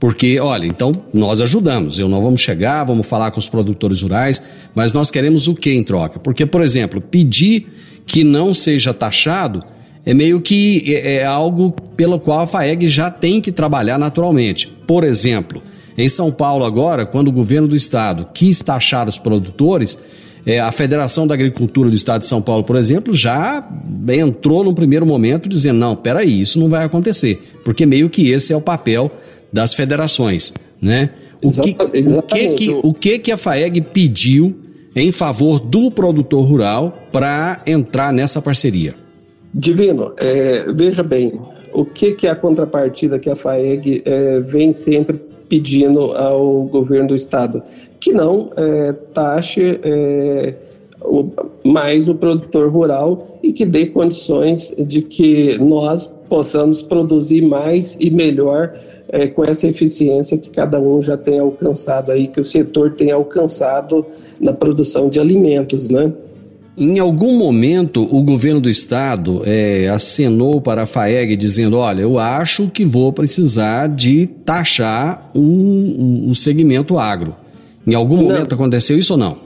Porque, 0.00 0.40
olha, 0.40 0.66
então 0.66 0.92
nós 1.12 1.42
ajudamos. 1.42 1.98
Eu 1.98 2.08
não 2.08 2.22
vamos 2.22 2.40
chegar, 2.40 2.82
vamos 2.84 3.06
falar 3.06 3.30
com 3.30 3.38
os 3.38 3.50
produtores 3.50 4.00
rurais, 4.00 4.42
mas 4.74 4.94
nós 4.94 5.10
queremos 5.10 5.46
o 5.46 5.54
que 5.54 5.70
em 5.74 5.84
troca? 5.84 6.18
Porque, 6.18 6.46
por 6.46 6.62
exemplo, 6.62 7.02
pedir 7.02 7.66
que 8.06 8.24
não 8.24 8.54
seja 8.54 8.94
taxado 8.94 9.62
é 10.04 10.14
meio 10.14 10.40
que 10.40 10.94
é, 10.94 11.16
é 11.16 11.26
algo 11.26 11.72
pelo 11.96 12.18
qual 12.18 12.40
a 12.40 12.46
FAEG 12.46 12.88
já 12.88 13.10
tem 13.10 13.42
que 13.42 13.52
trabalhar 13.52 13.98
naturalmente. 13.98 14.74
Por 14.86 15.04
exemplo, 15.04 15.62
em 15.98 16.08
São 16.08 16.32
Paulo 16.32 16.64
agora, 16.64 17.04
quando 17.04 17.28
o 17.28 17.32
governo 17.32 17.68
do 17.68 17.76
estado 17.76 18.26
quis 18.32 18.60
taxar 18.60 19.06
os 19.06 19.18
produtores, 19.18 19.98
é, 20.46 20.58
a 20.58 20.72
Federação 20.72 21.26
da 21.26 21.34
Agricultura 21.34 21.90
do 21.90 21.94
Estado 21.94 22.22
de 22.22 22.26
São 22.26 22.40
Paulo, 22.40 22.64
por 22.64 22.76
exemplo, 22.76 23.14
já 23.14 23.68
entrou 24.08 24.64
num 24.64 24.72
primeiro 24.72 25.04
momento 25.04 25.46
dizendo: 25.46 25.78
não, 25.78 25.94
peraí, 25.94 26.40
isso 26.40 26.58
não 26.58 26.70
vai 26.70 26.84
acontecer, 26.84 27.38
porque 27.62 27.84
meio 27.84 28.08
que 28.08 28.30
esse 28.30 28.50
é 28.50 28.56
o 28.56 28.60
papel 28.62 29.12
das 29.52 29.74
federações, 29.74 30.52
né? 30.80 31.10
O 31.42 31.50
que, 31.50 31.76
o 31.80 32.22
que, 32.22 32.48
que, 32.48 32.80
o 32.82 32.94
que, 32.94 33.18
que 33.18 33.32
a 33.32 33.36
FAEG 33.36 33.80
pediu 33.80 34.54
em 34.94 35.10
favor 35.10 35.58
do 35.58 35.90
produtor 35.90 36.44
rural 36.44 36.96
para 37.10 37.62
entrar 37.66 38.12
nessa 38.12 38.42
parceria? 38.42 38.94
Divino, 39.52 40.12
é, 40.18 40.70
veja 40.72 41.02
bem, 41.02 41.40
o 41.72 41.84
que, 41.84 42.12
que 42.12 42.26
é 42.26 42.30
a 42.30 42.36
contrapartida 42.36 43.18
que 43.18 43.30
a 43.30 43.36
FAEG 43.36 44.02
é, 44.04 44.40
vem 44.40 44.72
sempre 44.72 45.20
pedindo 45.48 46.12
ao 46.12 46.62
governo 46.64 47.08
do 47.08 47.14
estado? 47.14 47.62
Que 47.98 48.12
não 48.12 48.50
é, 48.56 48.92
taxe 48.92 49.80
é, 49.82 50.54
o, 51.02 51.30
mais 51.64 52.08
o 52.08 52.14
produtor 52.14 52.70
rural 52.70 53.39
e 53.42 53.52
que 53.52 53.64
dê 53.64 53.86
condições 53.86 54.72
de 54.78 55.02
que 55.02 55.58
nós 55.58 56.06
possamos 56.28 56.82
produzir 56.82 57.42
mais 57.42 57.96
e 57.98 58.10
melhor 58.10 58.74
é, 59.08 59.26
com 59.26 59.44
essa 59.44 59.66
eficiência 59.66 60.38
que 60.38 60.50
cada 60.50 60.80
um 60.80 61.02
já 61.02 61.16
tem 61.16 61.38
alcançado 61.38 62.12
aí, 62.12 62.28
que 62.28 62.40
o 62.40 62.44
setor 62.44 62.92
tem 62.92 63.10
alcançado 63.10 64.06
na 64.40 64.52
produção 64.52 65.08
de 65.08 65.18
alimentos, 65.18 65.88
né? 65.88 66.12
Em 66.78 66.98
algum 66.98 67.36
momento, 67.36 68.02
o 68.14 68.22
governo 68.22 68.60
do 68.60 68.70
estado 68.70 69.42
é, 69.44 69.88
acenou 69.88 70.60
para 70.60 70.84
a 70.84 70.86
FAEG 70.86 71.36
dizendo: 71.36 71.76
olha, 71.76 72.00
eu 72.00 72.18
acho 72.18 72.70
que 72.70 72.84
vou 72.84 73.12
precisar 73.12 73.88
de 73.88 74.26
taxar 74.26 75.30
o, 75.34 76.30
o 76.30 76.34
segmento 76.34 76.98
agro. 76.98 77.34
Em 77.86 77.94
algum 77.94 78.16
não. 78.16 78.22
momento 78.24 78.54
aconteceu 78.54 78.98
isso 78.98 79.14
ou 79.14 79.18
não? 79.18 79.36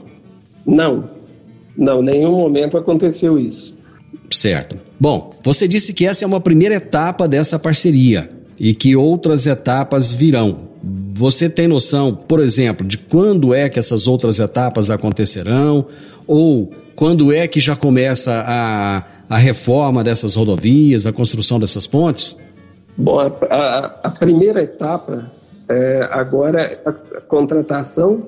Não, 0.65 1.03
não, 1.77 2.01
nenhum 2.01 2.31
momento 2.31 2.77
aconteceu 2.77 3.37
isso. 3.37 3.74
Certo. 4.35 4.81
Bom, 4.99 5.31
você 5.41 5.65
disse 5.65 5.93
que 5.93 6.05
essa 6.05 6.25
é 6.25 6.27
uma 6.27 6.41
primeira 6.41 6.75
etapa 6.75 7.25
dessa 7.25 7.57
parceria 7.57 8.29
e 8.59 8.75
que 8.75 8.95
outras 8.95 9.47
etapas 9.47 10.11
virão. 10.11 10.69
Você 11.13 11.49
tem 11.49 11.69
noção, 11.69 12.13
por 12.13 12.41
exemplo, 12.41 12.85
de 12.85 12.97
quando 12.97 13.53
é 13.53 13.69
que 13.69 13.79
essas 13.79 14.07
outras 14.07 14.39
etapas 14.39 14.91
acontecerão? 14.91 15.85
Ou 16.27 16.69
quando 16.95 17.31
é 17.31 17.47
que 17.47 17.61
já 17.61 17.77
começa 17.77 18.43
a, 18.45 19.03
a 19.29 19.37
reforma 19.37 20.03
dessas 20.03 20.35
rodovias, 20.35 21.05
a 21.05 21.13
construção 21.13 21.57
dessas 21.57 21.87
pontes? 21.87 22.37
Bom, 22.97 23.19
a, 23.19 23.99
a, 24.03 24.11
primeira 24.11 24.61
etapa 24.61 25.31
é, 25.69 26.09
agora 26.11 26.61
é 26.61 26.81
a 26.85 27.21
contratação 27.21 28.25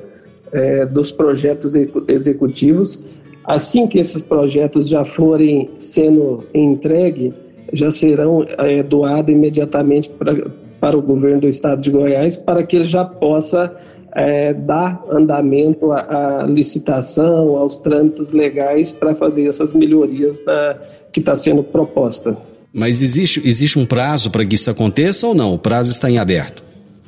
é, 0.53 0.85
dos 0.85 1.11
projetos 1.11 1.75
executivos. 2.07 3.03
Assim 3.47 3.87
que 3.87 3.97
esses 3.97 4.21
projetos 4.21 4.89
já 4.89 5.05
forem 5.05 5.69
sendo 5.79 6.43
entregues, 6.53 7.31
já 7.71 7.89
serão 7.89 8.45
é, 8.57 8.83
doados 8.83 9.33
imediatamente 9.33 10.09
pra, 10.09 10.35
para 10.81 10.97
o 10.97 11.01
governo 11.01 11.41
do 11.41 11.47
estado 11.47 11.81
de 11.81 11.89
Goiás 11.89 12.35
para 12.35 12.61
que 12.63 12.75
ele 12.75 12.85
já 12.85 13.05
possa 13.05 13.73
é, 14.13 14.53
dar 14.53 15.01
andamento 15.09 15.93
à, 15.93 16.41
à, 16.41 16.45
licitação, 16.45 17.55
aos 17.55 17.77
trâmites 17.77 18.33
legais 18.33 18.91
para 18.91 19.15
fazer 19.15 19.47
essas 19.47 19.73
melhorias 19.73 20.41
da, 20.41 20.77
que 21.13 21.21
está 21.21 21.35
sendo 21.35 21.63
proposta. 21.63 22.37
Mas 22.73 23.01
existe, 23.01 23.41
existe 23.45 23.79
um 23.79 23.85
prazo 23.85 24.29
para 24.29 24.45
que 24.45 24.55
isso 24.55 24.69
aconteça 24.69 25.25
ou 25.25 25.33
não? 25.33 25.53
O 25.53 25.57
prazo 25.57 25.91
está 25.91 26.11
em 26.11 26.17
aberto? 26.17 26.63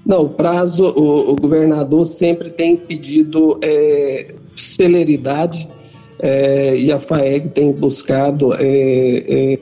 Não, 0.06 0.24
o 0.24 0.30
prazo, 0.30 0.86
o, 0.86 1.32
o 1.32 1.36
governador 1.36 2.06
sempre 2.06 2.50
tem 2.50 2.78
pedido 2.78 3.60
é, 3.62 4.28
celeridade 4.56 5.68
é, 6.20 6.76
e 6.76 6.92
a 6.92 7.00
FAEG 7.00 7.50
tem 7.50 7.72
buscado 7.72 8.54
é, 8.54 9.24
é, 9.28 9.60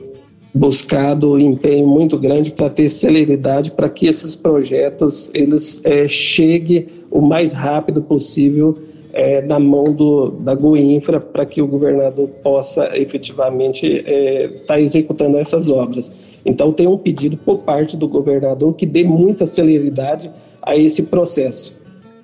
buscado 0.52 1.38
empenho 1.38 1.86
muito 1.86 2.18
grande 2.18 2.50
para 2.50 2.68
ter 2.68 2.88
celeridade 2.88 3.70
para 3.70 3.88
que 3.88 4.06
esses 4.06 4.34
projetos 4.34 5.30
eles 5.34 5.80
é, 5.84 6.08
cheguem 6.08 6.86
o 7.10 7.20
mais 7.20 7.52
rápido 7.52 8.02
possível 8.02 8.76
é, 9.12 9.40
na 9.42 9.58
mão 9.58 9.84
do, 9.84 10.30
da 10.30 10.54
Goinfra 10.54 11.20
para 11.20 11.46
que 11.46 11.62
o 11.62 11.66
governador 11.66 12.28
possa 12.42 12.90
efetivamente 12.94 13.86
estar 13.86 14.10
é, 14.12 14.48
tá 14.66 14.80
executando 14.80 15.38
essas 15.38 15.68
obras. 15.68 16.14
Então 16.44 16.72
tem 16.72 16.86
um 16.86 16.98
pedido 16.98 17.36
por 17.36 17.58
parte 17.58 17.96
do 17.96 18.08
governador 18.08 18.74
que 18.74 18.86
dê 18.86 19.04
muita 19.04 19.46
celeridade 19.46 20.30
a 20.62 20.76
esse 20.76 21.04
processo. 21.04 21.77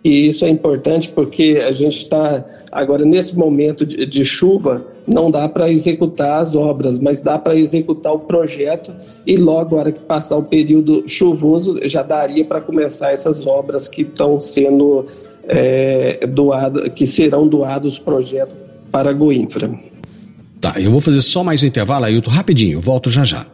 E 0.04 0.28
isso 0.28 0.44
é 0.44 0.50
importante 0.50 1.08
porque 1.08 1.62
a 1.66 1.72
gente 1.72 1.96
está 1.96 2.44
agora 2.70 3.06
nesse 3.06 3.34
momento 3.36 3.86
de, 3.86 4.04
de 4.04 4.24
chuva, 4.24 4.86
não 5.06 5.30
dá 5.30 5.48
para 5.48 5.70
executar 5.70 6.42
as 6.42 6.54
obras, 6.54 6.98
mas 6.98 7.22
dá 7.22 7.38
para 7.38 7.56
executar 7.56 8.12
o 8.12 8.18
projeto 8.18 8.92
e 9.26 9.36
logo, 9.36 9.76
a 9.76 9.78
hora 9.80 9.92
que 9.92 10.00
passar 10.00 10.36
o 10.36 10.42
período 10.42 11.04
chuvoso, 11.06 11.78
já 11.84 12.02
daria 12.02 12.44
para 12.44 12.60
começar 12.60 13.12
essas 13.12 13.46
obras 13.46 13.88
que 13.88 14.02
estão 14.02 14.38
sendo 14.38 15.06
é, 15.48 16.26
doadas, 16.26 16.90
que 16.94 17.06
serão 17.06 17.48
doados 17.48 17.98
projetos 17.98 18.56
para 18.90 19.10
a 19.10 19.12
Goinfra. 19.12 19.70
Tá, 20.60 20.74
eu 20.78 20.90
vou 20.90 21.00
fazer 21.00 21.22
só 21.22 21.42
mais 21.42 21.62
um 21.62 21.66
intervalo, 21.66 22.04
Ailton, 22.04 22.30
rapidinho, 22.30 22.80
volto 22.80 23.08
já 23.08 23.24
já. 23.24 23.46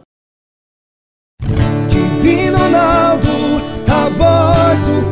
Divino 1.89 2.57
Ronaldo, 2.57 3.27
a 3.87 4.09
voz 4.09 4.81
do 4.81 5.11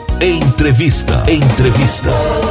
Entrevista. 0.21 1.23
Entrevista. 1.25 2.50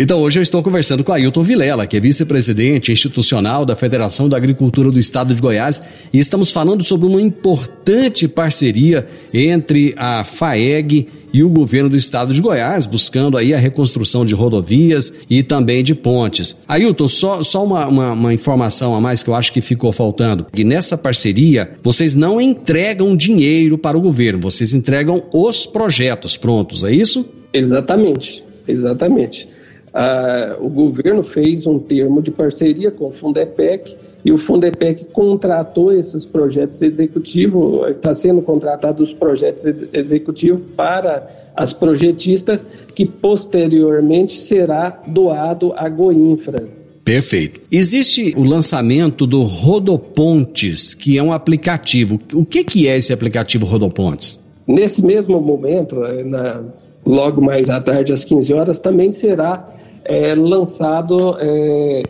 Então 0.00 0.20
hoje 0.20 0.38
eu 0.38 0.42
estou 0.44 0.62
conversando 0.62 1.02
com 1.02 1.12
Ailton 1.12 1.42
Vilela, 1.42 1.84
que 1.84 1.96
é 1.96 2.00
vice-presidente 2.00 2.92
institucional 2.92 3.66
da 3.66 3.74
Federação 3.74 4.28
da 4.28 4.36
Agricultura 4.36 4.92
do 4.92 4.98
Estado 5.00 5.34
de 5.34 5.42
Goiás, 5.42 5.82
e 6.12 6.20
estamos 6.20 6.52
falando 6.52 6.84
sobre 6.84 7.08
uma 7.08 7.20
importante 7.20 8.28
parceria 8.28 9.04
entre 9.34 9.96
a 9.96 10.22
FAEG 10.22 11.08
e 11.34 11.42
o 11.42 11.50
governo 11.50 11.90
do 11.90 11.96
estado 11.96 12.32
de 12.32 12.40
Goiás, 12.40 12.86
buscando 12.86 13.36
aí 13.36 13.52
a 13.52 13.58
reconstrução 13.58 14.24
de 14.24 14.36
rodovias 14.36 15.12
e 15.28 15.42
também 15.42 15.82
de 15.82 15.96
pontes. 15.96 16.60
Ailton, 16.68 17.08
só, 17.08 17.42
só 17.42 17.64
uma, 17.64 17.88
uma, 17.88 18.12
uma 18.12 18.32
informação 18.32 18.94
a 18.94 19.00
mais 19.00 19.24
que 19.24 19.30
eu 19.30 19.34
acho 19.34 19.52
que 19.52 19.60
ficou 19.60 19.90
faltando. 19.90 20.46
E 20.56 20.62
nessa 20.62 20.96
parceria, 20.96 21.72
vocês 21.82 22.14
não 22.14 22.40
entregam 22.40 23.16
dinheiro 23.16 23.76
para 23.76 23.98
o 23.98 24.00
governo, 24.00 24.38
vocês 24.38 24.72
entregam 24.74 25.24
os 25.32 25.66
projetos 25.66 26.36
prontos, 26.36 26.84
é 26.84 26.92
isso? 26.92 27.28
Exatamente, 27.52 28.44
exatamente. 28.68 29.57
Ah, 29.92 30.56
o 30.60 30.68
governo 30.68 31.22
fez 31.22 31.66
um 31.66 31.78
termo 31.78 32.20
de 32.20 32.30
parceria 32.30 32.90
com 32.90 33.08
o 33.08 33.12
Fundepec 33.12 33.96
e 34.24 34.32
o 34.32 34.38
Fundepec 34.38 35.06
contratou 35.06 35.92
esses 35.92 36.26
projetos 36.26 36.82
executivos, 36.82 37.88
está 37.90 38.12
sendo 38.12 38.42
contratado 38.42 39.02
os 39.02 39.14
projetos 39.14 39.64
executivos 39.92 40.60
para 40.76 41.28
as 41.56 41.72
projetistas, 41.72 42.60
que 42.94 43.04
posteriormente 43.04 44.38
será 44.38 44.90
doado 45.06 45.72
à 45.76 45.88
Goinfra. 45.88 46.68
Perfeito. 47.04 47.60
Existe 47.72 48.34
o 48.36 48.44
lançamento 48.44 49.26
do 49.26 49.42
Rodopontes, 49.42 50.94
que 50.94 51.16
é 51.16 51.22
um 51.22 51.32
aplicativo. 51.32 52.20
O 52.34 52.44
que, 52.44 52.62
que 52.62 52.86
é 52.86 52.98
esse 52.98 53.12
aplicativo 53.12 53.64
Rodopontes? 53.64 54.38
Nesse 54.66 55.02
mesmo 55.02 55.40
momento, 55.40 56.04
eh, 56.04 56.22
na, 56.22 56.66
logo 57.06 57.40
mais 57.40 57.70
à 57.70 57.80
tarde, 57.80 58.12
às 58.12 58.24
15 58.24 58.52
horas, 58.52 58.78
também 58.78 59.10
será 59.10 59.66
é, 60.08 60.34
lançado 60.34 61.36
é, 61.38 62.02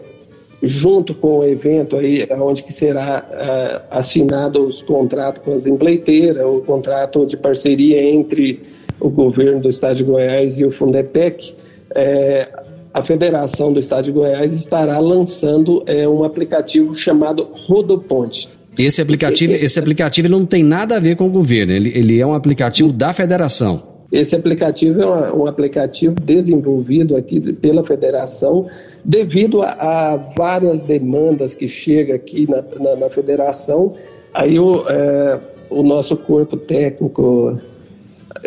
junto 0.62 1.14
com 1.14 1.38
o 1.38 1.44
evento 1.44 1.96
aí, 1.96 2.26
onde 2.40 2.62
que 2.62 2.72
será 2.72 3.26
é, 3.30 3.80
assinado 3.90 4.64
os 4.64 4.80
contratos 4.80 5.42
com 5.44 5.52
as 5.52 5.66
empreiteiras, 5.66 6.44
o 6.44 6.61
contrato 6.61 7.26
de 7.26 7.37
parceria 7.37 8.00
entre 8.00 8.61
o 9.00 9.11
governo 9.11 9.61
do 9.61 9.68
Estado 9.68 9.96
de 9.96 10.04
Goiás 10.04 10.58
e 10.58 10.64
o 10.64 10.70
Fundepec, 10.70 11.54
é, 11.94 12.48
a 12.94 13.02
Federação 13.02 13.72
do 13.72 13.80
Estado 13.80 14.04
de 14.04 14.12
Goiás 14.12 14.52
estará 14.52 14.98
lançando 15.00 15.82
é, 15.87 16.08
um 16.08 16.22
aplicativo 16.22 16.94
chamado 16.94 17.48
Rodoponte. 17.66 18.48
Esse 18.78 19.02
aplicativo, 19.02 19.54
esse 19.54 19.78
aplicativo 19.78 20.28
não 20.28 20.46
tem 20.46 20.62
nada 20.62 20.96
a 20.96 21.00
ver 21.00 21.16
com 21.16 21.26
o 21.26 21.30
governo, 21.30 21.72
ele, 21.72 21.92
ele 21.96 22.20
é 22.20 22.26
um 22.26 22.32
aplicativo 22.32 22.92
da 22.92 23.12
federação. 23.12 23.97
Esse 24.11 24.35
aplicativo 24.35 25.03
é 25.03 25.33
um 25.33 25.47
aplicativo 25.47 26.14
desenvolvido 26.14 27.14
aqui 27.14 27.53
pela 27.53 27.85
federação 27.85 28.66
devido 29.05 29.62
a, 29.62 29.73
a 29.73 30.16
várias 30.16 30.83
demandas 30.83 31.55
que 31.55 31.68
chegam 31.68 32.16
aqui 32.16 32.49
na, 32.49 32.64
na, 32.81 32.97
na 32.97 33.11
federação. 33.11 33.94
Aí 34.33 34.59
o, 34.59 34.88
é, 34.88 35.38
o 35.68 35.83
nosso 35.83 36.16
corpo 36.16 36.57
técnico, 36.57 37.61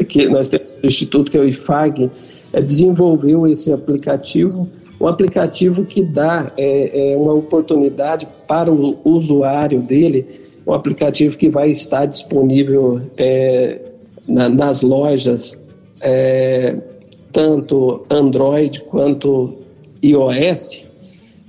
que 0.08 0.28
nós 0.28 0.50
temos 0.50 0.68
o 0.84 0.88
instituto 0.88 1.30
que 1.30 1.38
é 1.38 1.42
o 1.42 1.48
IFAG, 1.48 2.10
é, 2.54 2.62
desenvolveu 2.62 3.46
esse 3.46 3.72
aplicativo, 3.72 4.68
um 5.00 5.08
aplicativo 5.08 5.86
que 5.86 6.04
dá 6.04 6.52
é, 6.58 7.14
é 7.14 7.18
uma 7.18 7.34
oportunidade 7.34 8.28
para 8.48 8.72
o 8.72 9.00
usuário 9.04 9.80
dele, 9.80 10.26
um 10.66 10.74
aplicativo 10.74 11.38
que 11.38 11.50
vai 11.50 11.70
estar 11.70 12.06
disponível 12.08 13.00
é, 13.18 13.91
na, 14.28 14.50
nas 14.50 14.82
lojas, 14.82 15.60
é, 16.00 16.76
tanto 17.32 18.04
Android 18.10 18.82
quanto 18.82 19.58
iOS, 20.04 20.84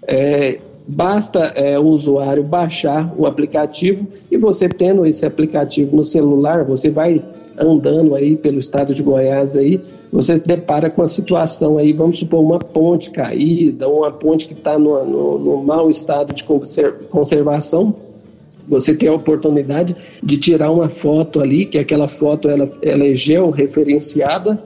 é, 0.07 0.59
basta 0.87 1.39
é, 1.55 1.79
o 1.79 1.85
usuário 1.85 2.43
baixar 2.43 3.13
o 3.17 3.27
aplicativo 3.27 4.07
e 4.31 4.37
você 4.37 4.69
tendo 4.69 5.07
esse 5.07 5.25
aplicativo 5.25 5.97
no 5.97 6.05
celular, 6.05 6.65
você 6.65 6.91
vai 6.91 7.23
andando 7.59 8.15
aí 8.15 8.37
pelo 8.37 8.59
estado 8.59 8.95
de 8.95 9.03
Goiás 9.03 9.57
aí, 9.57 9.81
você 10.11 10.37
se 10.37 10.43
depara 10.43 10.89
com 10.91 11.03
a 11.03 11.07
situação 11.07 11.79
aí, 11.79 11.93
vamos 11.93 12.19
supor, 12.19 12.43
uma 12.43 12.59
ponte 12.59 13.11
caída, 13.11 13.89
uma 13.89 14.11
ponte 14.11 14.47
que 14.47 14.55
está 14.55 14.79
no, 14.79 15.05
no, 15.05 15.39
no 15.39 15.63
mau 15.63 15.91
estado 15.91 16.35
de 16.35 16.45
conservação, 17.11 17.95
você 18.69 18.95
tem 18.95 19.09
a 19.09 19.15
oportunidade 19.15 19.97
de 20.23 20.37
tirar 20.37 20.71
uma 20.71 20.89
foto 20.89 21.41
ali, 21.41 21.65
que 21.65 21.79
aquela 21.79 22.09
foto 22.09 22.49
ela, 22.49 22.71
ela 22.83 23.07
é 23.07 23.15
georreferenciada, 23.15 24.63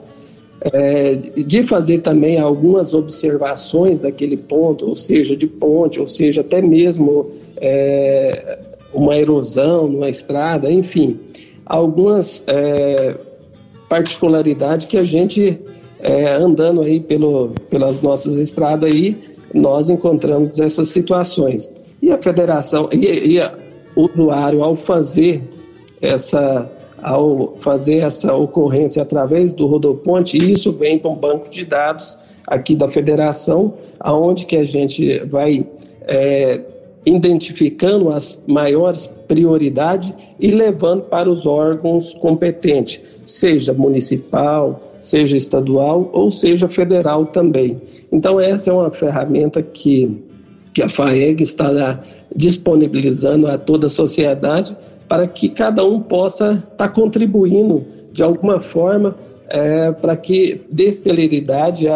é, 0.60 1.14
de 1.14 1.62
fazer 1.62 1.98
também 1.98 2.38
algumas 2.38 2.94
observações 2.94 4.00
daquele 4.00 4.36
ponto, 4.36 4.86
ou 4.86 4.94
seja, 4.94 5.36
de 5.36 5.46
ponte, 5.46 6.00
ou 6.00 6.08
seja, 6.08 6.40
até 6.40 6.62
mesmo 6.62 7.30
é, 7.56 8.58
uma 8.92 9.16
erosão 9.16 9.88
numa 9.88 10.08
estrada, 10.08 10.70
enfim, 10.70 11.18
algumas 11.64 12.42
é, 12.46 13.16
particularidades 13.88 14.86
que 14.86 14.96
a 14.96 15.04
gente 15.04 15.58
é, 16.00 16.32
andando 16.32 16.82
aí 16.82 17.00
pelo, 17.00 17.50
pelas 17.70 18.00
nossas 18.00 18.36
estradas 18.36 18.90
aí, 18.90 19.16
nós 19.52 19.88
encontramos 19.88 20.58
essas 20.58 20.88
situações. 20.88 21.72
E 22.02 22.10
a 22.10 22.20
federação, 22.20 22.88
e, 22.92 23.34
e 23.34 23.40
a, 23.40 23.52
usuário, 23.96 24.62
ao 24.62 24.76
fazer 24.76 25.42
essa 26.00 26.70
ao 27.02 27.54
fazer 27.58 27.98
essa 27.98 28.34
ocorrência 28.34 29.02
através 29.02 29.52
do 29.52 29.66
rodoponte, 29.66 30.36
isso 30.38 30.72
vem 30.72 30.98
para 30.98 31.10
um 31.10 31.14
banco 31.14 31.48
de 31.50 31.64
dados 31.64 32.18
aqui 32.46 32.74
da 32.74 32.88
federação, 32.88 33.74
aonde 34.00 34.46
que 34.46 34.56
a 34.56 34.64
gente 34.64 35.18
vai 35.26 35.66
é, 36.02 36.60
identificando 37.04 38.10
as 38.10 38.40
maiores 38.46 39.06
prioridades 39.28 40.12
e 40.40 40.50
levando 40.50 41.02
para 41.02 41.30
os 41.30 41.46
órgãos 41.46 42.14
competentes, 42.14 43.00
seja 43.24 43.72
municipal, 43.72 44.80
seja 44.98 45.36
estadual 45.36 46.10
ou 46.12 46.30
seja 46.30 46.68
federal 46.68 47.26
também. 47.26 47.80
Então 48.10 48.40
essa 48.40 48.70
é 48.70 48.72
uma 48.72 48.90
ferramenta 48.90 49.62
que 49.62 50.25
que 50.76 50.82
a 50.82 50.90
FAEG 50.90 51.42
está 51.42 52.02
disponibilizando 52.34 53.46
a 53.46 53.56
toda 53.56 53.86
a 53.86 53.90
sociedade 53.90 54.76
para 55.08 55.26
que 55.26 55.48
cada 55.48 55.82
um 55.82 56.02
possa 56.02 56.50
estar 56.50 56.68
tá 56.76 56.88
contribuindo 56.88 57.82
de 58.12 58.22
alguma 58.22 58.60
forma 58.60 59.16
é, 59.48 59.90
para 59.92 60.14
que 60.14 60.60
dê 60.70 60.92
celeridade 60.92 61.86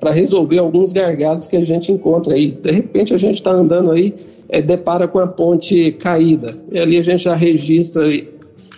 para 0.00 0.10
resolver 0.10 0.58
alguns 0.58 0.92
gargalos 0.92 1.46
que 1.46 1.56
a 1.56 1.64
gente 1.64 1.92
encontra 1.92 2.34
aí. 2.34 2.50
De 2.50 2.72
repente 2.72 3.14
a 3.14 3.18
gente 3.18 3.36
está 3.36 3.52
andando 3.52 3.92
aí, 3.92 4.12
é, 4.48 4.60
depara 4.60 5.06
com 5.06 5.20
a 5.20 5.26
ponte 5.28 5.92
caída, 5.92 6.58
e 6.72 6.78
ali 6.80 6.98
a 6.98 7.02
gente 7.02 7.22
já 7.22 7.36
registra 7.36 8.02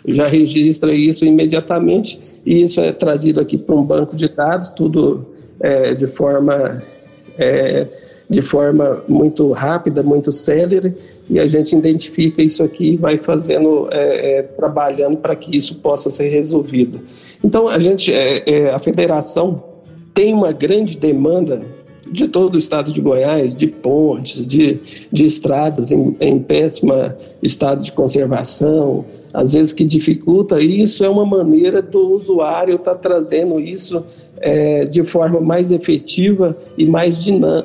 já 0.06 0.24
registra 0.24 0.92
isso 0.92 1.24
imediatamente 1.24 2.20
e 2.44 2.60
isso 2.60 2.78
é 2.78 2.92
trazido 2.92 3.40
aqui 3.40 3.56
para 3.56 3.74
um 3.74 3.82
banco 3.82 4.14
de 4.14 4.28
dados, 4.28 4.68
tudo 4.68 5.26
é, 5.60 5.94
de 5.94 6.08
forma 6.08 6.82
é, 7.38 7.86
de 8.30 8.40
forma 8.40 9.02
muito 9.08 9.50
rápida, 9.50 10.04
muito 10.04 10.30
célere, 10.30 10.94
e 11.28 11.40
a 11.40 11.48
gente 11.48 11.74
identifica 11.74 12.40
isso 12.40 12.62
aqui 12.62 12.92
e 12.92 12.96
vai 12.96 13.18
fazendo, 13.18 13.88
é, 13.90 14.38
é, 14.38 14.42
trabalhando 14.42 15.16
para 15.16 15.34
que 15.34 15.56
isso 15.56 15.80
possa 15.80 16.12
ser 16.12 16.28
resolvido. 16.28 17.00
Então, 17.42 17.66
a 17.66 17.80
gente, 17.80 18.14
é, 18.14 18.48
é, 18.48 18.70
a 18.70 18.78
federação 18.78 19.64
tem 20.14 20.32
uma 20.32 20.52
grande 20.52 20.96
demanda 20.96 21.62
de 22.10 22.28
todo 22.28 22.54
o 22.54 22.58
estado 22.58 22.92
de 22.92 23.00
Goiás, 23.00 23.54
de 23.56 23.66
pontes, 23.66 24.46
de, 24.46 24.80
de 25.12 25.24
estradas 25.24 25.92
em, 25.92 26.16
em 26.20 26.38
péssima 26.38 27.16
estado 27.42 27.82
de 27.82 27.92
conservação, 27.92 29.04
às 29.32 29.52
vezes 29.52 29.72
que 29.72 29.84
dificulta, 29.84 30.60
e 30.60 30.82
isso 30.82 31.04
é 31.04 31.08
uma 31.08 31.24
maneira 31.24 31.80
do 31.80 32.10
usuário 32.10 32.76
estar 32.76 32.94
tá 32.94 32.98
trazendo 32.98 33.60
isso 33.60 34.04
é, 34.38 34.84
de 34.84 35.04
forma 35.04 35.40
mais 35.40 35.70
efetiva 35.70 36.56
e 36.76 36.84
mais 36.84 37.18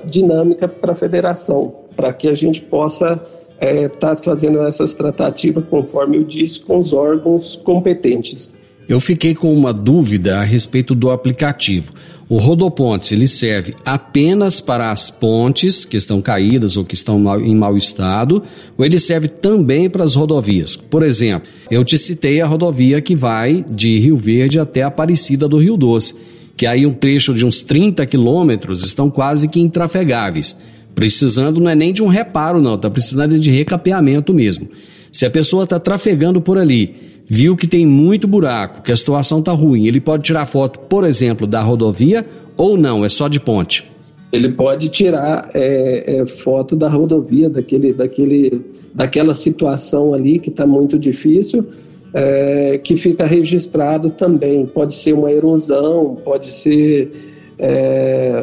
dinâmica 0.06 0.68
para 0.68 0.92
a 0.92 0.96
federação, 0.96 1.74
para 1.96 2.14
que 2.14 2.28
a 2.28 2.36
gente 2.36 2.62
possa 2.62 3.20
estar 3.60 3.68
é, 3.68 3.88
tá 3.88 4.18
fazendo 4.18 4.62
essas 4.62 4.94
tratativas, 4.94 5.64
conforme 5.70 6.18
eu 6.18 6.24
disse, 6.24 6.64
com 6.64 6.78
os 6.78 6.94
órgãos 6.94 7.56
competentes. 7.56 8.54
Eu 8.88 9.00
fiquei 9.00 9.34
com 9.34 9.54
uma 9.54 9.74
dúvida 9.74 10.40
a 10.40 10.44
respeito 10.44 10.94
do 10.94 11.10
aplicativo. 11.10 11.92
O 12.30 12.38
Rodopontes 12.38 13.12
ele 13.12 13.28
serve 13.28 13.76
apenas 13.86 14.62
para 14.62 14.92
as 14.92 15.10
pontes 15.10 15.86
que 15.86 15.98
estão 15.98 16.22
caídas 16.22 16.78
ou 16.78 16.86
que 16.86 16.96
estão 16.96 17.40
em 17.40 17.56
mau 17.56 17.78
estado, 17.78 18.44
ou 18.78 18.86
ele 18.86 19.00
serve 19.00 19.28
também 19.28 19.90
para 19.90 20.04
as 20.04 20.16
rodovias? 20.16 20.76
Por 20.76 21.04
exemplo, 21.04 21.50
eu 21.70 21.84
te 21.84 21.98
citei 21.98 22.42
a 22.42 22.48
rodovia 22.48 23.02
que 23.02 23.16
vai 23.16 23.66
de 23.70 23.98
Rio 24.00 24.18
Verde 24.18 24.60
até 24.60 24.84
Aparecida 24.84 25.48
do 25.48 25.58
Rio 25.58 25.78
Doce 25.78 26.16
que 26.58 26.66
aí 26.66 26.86
um 26.86 26.94
trecho 26.94 27.34
de 27.34 27.46
uns 27.46 27.62
30 27.62 28.06
quilômetros 28.06 28.86
estão 28.86 29.10
quase 29.10 29.48
que 29.48 29.60
intrafegáveis. 29.60 30.58
Precisando 30.94 31.60
não 31.60 31.70
é 31.70 31.76
nem 31.76 31.92
de 31.92 32.02
um 32.02 32.08
reparo, 32.08 32.62
não, 32.62 32.76
está 32.76 32.90
precisando 32.90 33.38
de 33.38 33.52
recapeamento 33.52 34.34
mesmo. 34.34 34.70
Se 35.12 35.26
a 35.26 35.30
pessoa 35.30 35.66
está 35.66 35.80
trafegando 35.80 36.40
por 36.40 36.58
ali, 36.58 36.96
viu 37.28 37.56
que 37.56 37.68
tem 37.68 37.86
muito 37.86 38.28
buraco, 38.28 38.82
que 38.82 38.92
a 38.92 38.98
situação 38.98 39.40
está 39.40 39.52
ruim, 39.52 39.88
ele 39.88 40.00
pode 40.00 40.24
tirar 40.24 40.46
foto, 40.46 40.80
por 40.80 41.04
exemplo, 41.04 41.46
da 41.48 41.62
rodovia 41.62 42.26
ou 42.58 42.78
não, 42.78 43.04
é 43.04 43.10
só 43.10 43.28
de 43.28 43.40
ponte? 43.40 43.86
Ele 44.32 44.50
pode 44.50 44.90
tirar 44.90 45.50
é, 45.54 46.20
é, 46.20 46.26
foto 46.26 46.76
da 46.76 46.90
rodovia, 46.90 47.50
daquele, 47.50 47.94
daquele, 47.94 48.62
daquela 48.94 49.34
situação 49.34 50.14
ali 50.14 50.40
que 50.40 50.50
está 50.50 50.66
muito 50.66 51.00
difícil 51.00 51.66
é, 52.16 52.78
que 52.78 52.96
fica 52.96 53.26
registrado 53.26 54.10
também. 54.10 54.66
Pode 54.66 54.96
ser 54.96 55.12
uma 55.12 55.30
erosão, 55.30 56.18
pode 56.24 56.50
ser 56.54 57.12
é, 57.60 58.42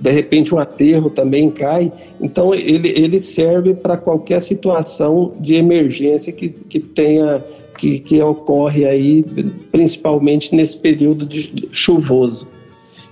de 0.00 0.10
repente 0.10 0.52
um 0.52 0.58
aterro 0.58 1.08
também 1.08 1.48
cai. 1.48 1.92
Então 2.20 2.52
ele, 2.52 2.88
ele 2.88 3.20
serve 3.20 3.72
para 3.72 3.96
qualquer 3.96 4.42
situação 4.42 5.32
de 5.38 5.54
emergência 5.54 6.32
que, 6.32 6.48
que 6.48 6.80
tenha 6.80 7.42
que, 7.78 7.98
que 8.00 8.20
ocorre 8.22 8.84
aí, 8.84 9.24
principalmente 9.72 10.54
nesse 10.54 10.76
período 10.76 11.24
de 11.24 11.68
chuvoso. 11.72 12.46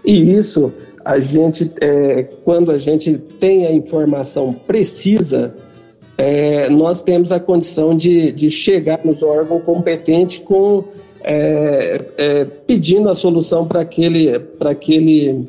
E 0.04 0.34
isso 0.36 0.72
a 1.04 1.18
gente, 1.20 1.70
é, 1.80 2.24
quando 2.44 2.70
a 2.70 2.78
gente 2.78 3.16
tem 3.38 3.64
a 3.64 3.72
informação 3.72 4.52
precisa 4.52 5.54
é, 6.18 6.68
nós 6.70 7.02
temos 7.02 7.30
a 7.30 7.38
condição 7.38 7.96
de, 7.96 8.32
de 8.32 8.50
chegar 8.50 9.00
nos 9.04 9.22
órgãos 9.22 9.62
competentes 9.64 10.38
com 10.38 10.84
é, 11.22 12.00
é, 12.16 12.44
pedindo 12.44 13.08
a 13.10 13.14
solução 13.14 13.66
para 13.66 13.80
aquele, 13.80 14.38
para 14.38 14.70
aquele 14.70 15.46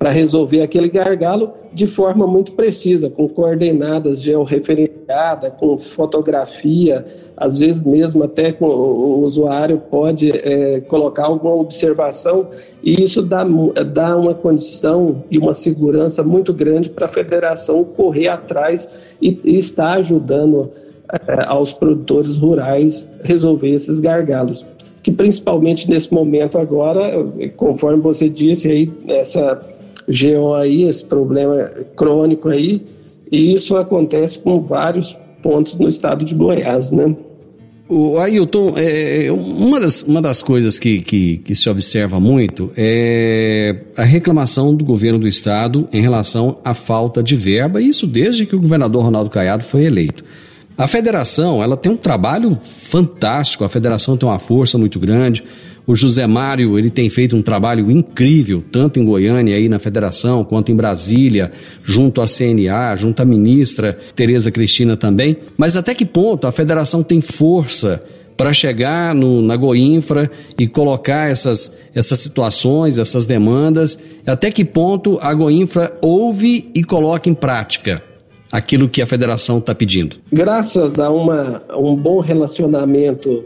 para 0.00 0.08
resolver 0.08 0.62
aquele 0.62 0.88
gargalo 0.88 1.52
de 1.74 1.86
forma 1.86 2.26
muito 2.26 2.52
precisa, 2.52 3.10
com 3.10 3.28
coordenadas 3.28 4.22
georreferenciadas, 4.22 5.52
com 5.60 5.78
fotografia, 5.78 7.04
às 7.36 7.58
vezes 7.58 7.82
mesmo 7.82 8.24
até 8.24 8.50
com, 8.50 8.64
o 8.64 9.22
usuário 9.22 9.78
pode 9.90 10.30
é, 10.30 10.80
colocar 10.80 11.26
alguma 11.26 11.54
observação, 11.54 12.48
e 12.82 13.02
isso 13.02 13.20
dá, 13.20 13.44
dá 13.92 14.16
uma 14.16 14.32
condição 14.32 15.22
e 15.30 15.36
uma 15.36 15.52
segurança 15.52 16.22
muito 16.22 16.54
grande 16.54 16.88
para 16.88 17.04
a 17.04 17.10
federação 17.10 17.84
correr 17.84 18.28
atrás 18.28 18.88
e, 19.20 19.38
e 19.44 19.58
estar 19.58 19.98
ajudando 19.98 20.70
é, 21.12 21.46
aos 21.46 21.74
produtores 21.74 22.38
rurais 22.38 23.12
resolver 23.22 23.68
esses 23.68 24.00
gargalos. 24.00 24.66
Que 25.02 25.12
principalmente 25.12 25.90
nesse 25.90 26.12
momento 26.12 26.56
agora, 26.56 27.02
conforme 27.58 28.00
você 28.00 28.30
disse 28.30 28.70
aí, 28.70 28.92
essa 29.08 29.60
GO 30.10 30.54
aí, 30.54 30.84
esse 30.84 31.04
problema 31.04 31.70
crônico 31.96 32.48
aí, 32.48 32.82
e 33.30 33.54
isso 33.54 33.76
acontece 33.76 34.38
com 34.40 34.60
vários 34.60 35.16
pontos 35.42 35.76
no 35.76 35.88
estado 35.88 36.24
de 36.24 36.34
Goiás, 36.34 36.92
né? 36.92 37.14
O 37.92 38.18
Ailton, 38.18 38.74
é, 38.76 39.26
é, 39.26 39.32
uma, 39.32 39.80
das, 39.80 40.02
uma 40.02 40.22
das 40.22 40.40
coisas 40.42 40.78
que, 40.78 41.00
que, 41.00 41.38
que, 41.38 41.56
se 41.56 41.68
observa 41.68 42.20
muito 42.20 42.70
é 42.76 43.82
a 43.96 44.04
reclamação 44.04 44.76
do 44.76 44.84
governo 44.84 45.18
do 45.18 45.26
estado 45.26 45.88
em 45.92 46.00
relação 46.00 46.58
à 46.64 46.72
falta 46.72 47.20
de 47.20 47.34
verba, 47.34 47.82
isso 47.82 48.06
desde 48.06 48.46
que 48.46 48.54
o 48.54 48.60
governador 48.60 49.02
Ronaldo 49.02 49.28
Caiado 49.28 49.64
foi 49.64 49.86
eleito. 49.86 50.24
A 50.78 50.86
federação, 50.86 51.60
ela 51.60 51.76
tem 51.76 51.90
um 51.90 51.96
trabalho 51.96 52.56
fantástico, 52.62 53.64
a 53.64 53.68
federação 53.68 54.16
tem 54.16 54.28
uma 54.28 54.38
força 54.38 54.78
muito 54.78 55.00
grande, 55.00 55.42
o 55.90 55.96
José 55.96 56.24
Mário, 56.24 56.78
ele 56.78 56.88
tem 56.88 57.10
feito 57.10 57.34
um 57.34 57.42
trabalho 57.42 57.90
incrível, 57.90 58.62
tanto 58.70 59.00
em 59.00 59.04
Goiânia, 59.04 59.56
aí 59.56 59.68
na 59.68 59.80
federação, 59.80 60.44
quanto 60.44 60.70
em 60.70 60.76
Brasília, 60.76 61.50
junto 61.82 62.20
à 62.20 62.26
CNA, 62.26 62.94
junto 62.96 63.20
à 63.20 63.24
ministra 63.24 63.98
Tereza 64.14 64.52
Cristina 64.52 64.96
também. 64.96 65.36
Mas 65.56 65.76
até 65.76 65.92
que 65.92 66.06
ponto 66.06 66.46
a 66.46 66.52
federação 66.52 67.02
tem 67.02 67.20
força 67.20 68.00
para 68.36 68.52
chegar 68.52 69.12
no, 69.16 69.42
na 69.42 69.56
Goinfra 69.56 70.30
e 70.56 70.68
colocar 70.68 71.28
essas, 71.28 71.76
essas 71.92 72.20
situações, 72.20 72.96
essas 72.96 73.26
demandas? 73.26 73.98
Até 74.24 74.52
que 74.52 74.64
ponto 74.64 75.18
a 75.20 75.34
Goinfra 75.34 75.92
ouve 76.00 76.70
e 76.72 76.84
coloca 76.84 77.28
em 77.28 77.34
prática? 77.34 78.00
aquilo 78.52 78.88
que 78.88 79.00
a 79.00 79.06
federação 79.06 79.58
está 79.58 79.72
pedindo? 79.72 80.16
Graças 80.32 80.98
a 80.98 81.08
uma, 81.08 81.62
um 81.78 81.94
bom 81.94 82.18
relacionamento 82.18 83.44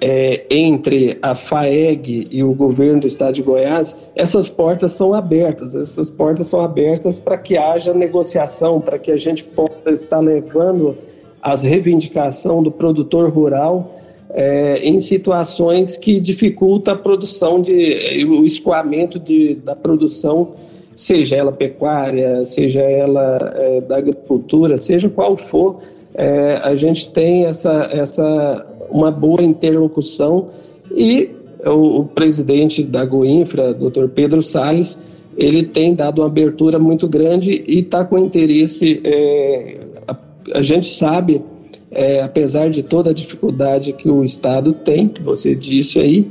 é, 0.00 0.46
entre 0.50 1.18
a 1.20 1.34
FAEG 1.34 2.28
e 2.30 2.42
o 2.42 2.54
governo 2.54 3.00
do 3.00 3.06
estado 3.06 3.34
de 3.34 3.42
Goiás, 3.42 4.00
essas 4.16 4.48
portas 4.48 4.92
são 4.92 5.12
abertas. 5.12 5.74
Essas 5.74 6.08
portas 6.08 6.46
são 6.46 6.60
abertas 6.60 7.20
para 7.20 7.36
que 7.36 7.58
haja 7.58 7.92
negociação, 7.92 8.80
para 8.80 8.98
que 8.98 9.12
a 9.12 9.16
gente 9.16 9.44
possa 9.44 9.90
estar 9.90 10.20
levando 10.20 10.96
as 11.42 11.62
reivindicações 11.62 12.64
do 12.64 12.70
produtor 12.70 13.30
rural 13.30 14.00
é, 14.32 14.78
em 14.82 15.00
situações 15.00 15.96
que 15.96 16.20
dificultam 16.20 16.94
a 16.94 16.96
produção 16.96 17.60
de 17.60 18.24
o 18.26 18.44
escoamento 18.44 19.18
de, 19.18 19.56
da 19.56 19.74
produção, 19.74 20.52
seja 20.94 21.36
ela 21.36 21.52
pecuária, 21.52 22.44
seja 22.44 22.80
ela 22.80 23.52
é, 23.56 23.80
da 23.80 23.98
agricultura, 23.98 24.76
seja 24.76 25.08
qual 25.08 25.36
for, 25.36 25.80
é, 26.14 26.60
a 26.62 26.74
gente 26.74 27.10
tem 27.10 27.46
essa, 27.46 27.88
essa 27.92 28.66
uma 28.90 29.10
boa 29.10 29.42
interlocução 29.42 30.48
e 30.94 31.30
o, 31.64 32.00
o 32.00 32.04
presidente 32.04 32.82
da 32.82 33.04
Goinfra, 33.04 33.74
Dr. 33.74 34.08
Pedro 34.14 34.42
Salles, 34.42 35.00
ele 35.36 35.62
tem 35.62 35.94
dado 35.94 36.20
uma 36.20 36.26
abertura 36.26 36.78
muito 36.78 37.08
grande 37.08 37.62
e 37.66 37.80
está 37.80 38.04
com 38.04 38.18
interesse. 38.18 39.00
É, 39.04 39.78
a, 40.06 40.16
a, 40.54 40.62
gente 40.62 40.86
sabe, 40.86 41.42
é, 41.90 42.22
apesar 42.22 42.70
de 42.70 42.82
toda 42.82 43.10
a 43.10 43.12
dificuldade 43.12 43.92
que 43.92 44.08
o 44.10 44.24
Estado 44.24 44.72
tem, 44.72 45.08
que 45.08 45.22
você 45.22 45.54
disse 45.54 46.00
aí, 46.00 46.30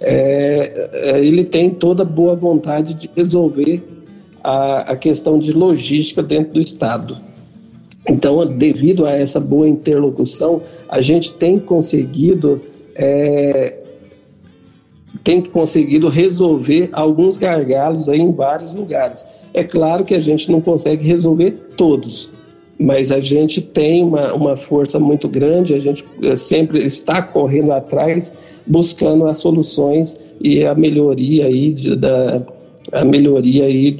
é, 0.00 0.90
é 0.92 1.24
ele 1.24 1.44
tem 1.44 1.70
toda 1.70 2.04
boa 2.04 2.34
vontade 2.34 2.94
de 2.94 3.08
resolver 3.14 3.82
a, 4.42 4.92
a 4.92 4.96
questão 4.96 5.38
de 5.38 5.52
logística 5.52 6.22
dentro 6.22 6.54
do 6.54 6.60
Estado. 6.60 7.18
Então, 8.10 8.44
devido 8.44 9.06
a 9.06 9.12
essa 9.12 9.38
boa 9.38 9.68
interlocução, 9.68 10.60
a 10.88 11.00
gente 11.00 11.32
tem 11.34 11.58
conseguido 11.58 12.60
é, 12.96 13.76
tem 15.22 15.40
conseguido 15.40 16.08
resolver 16.08 16.88
alguns 16.92 17.36
gargalos 17.36 18.08
aí 18.08 18.20
em 18.20 18.32
vários 18.32 18.74
lugares. 18.74 19.24
É 19.54 19.62
claro 19.62 20.04
que 20.04 20.14
a 20.14 20.20
gente 20.20 20.50
não 20.50 20.60
consegue 20.60 21.06
resolver 21.06 21.52
todos, 21.76 22.30
mas 22.78 23.12
a 23.12 23.20
gente 23.20 23.60
tem 23.60 24.02
uma, 24.02 24.32
uma 24.32 24.56
força 24.56 24.98
muito 24.98 25.28
grande, 25.28 25.74
a 25.74 25.78
gente 25.78 26.04
eh, 26.22 26.36
sempre 26.36 26.84
está 26.84 27.20
correndo 27.22 27.72
atrás, 27.72 28.32
buscando 28.66 29.26
as 29.26 29.38
soluções 29.38 30.18
e 30.40 30.64
a 30.64 30.74
melhoria 30.74 31.46
aí 31.46 31.72
de, 31.72 31.96
da 31.96 32.42
a 32.92 33.04
melhoria 33.04 33.64
aí 33.64 33.98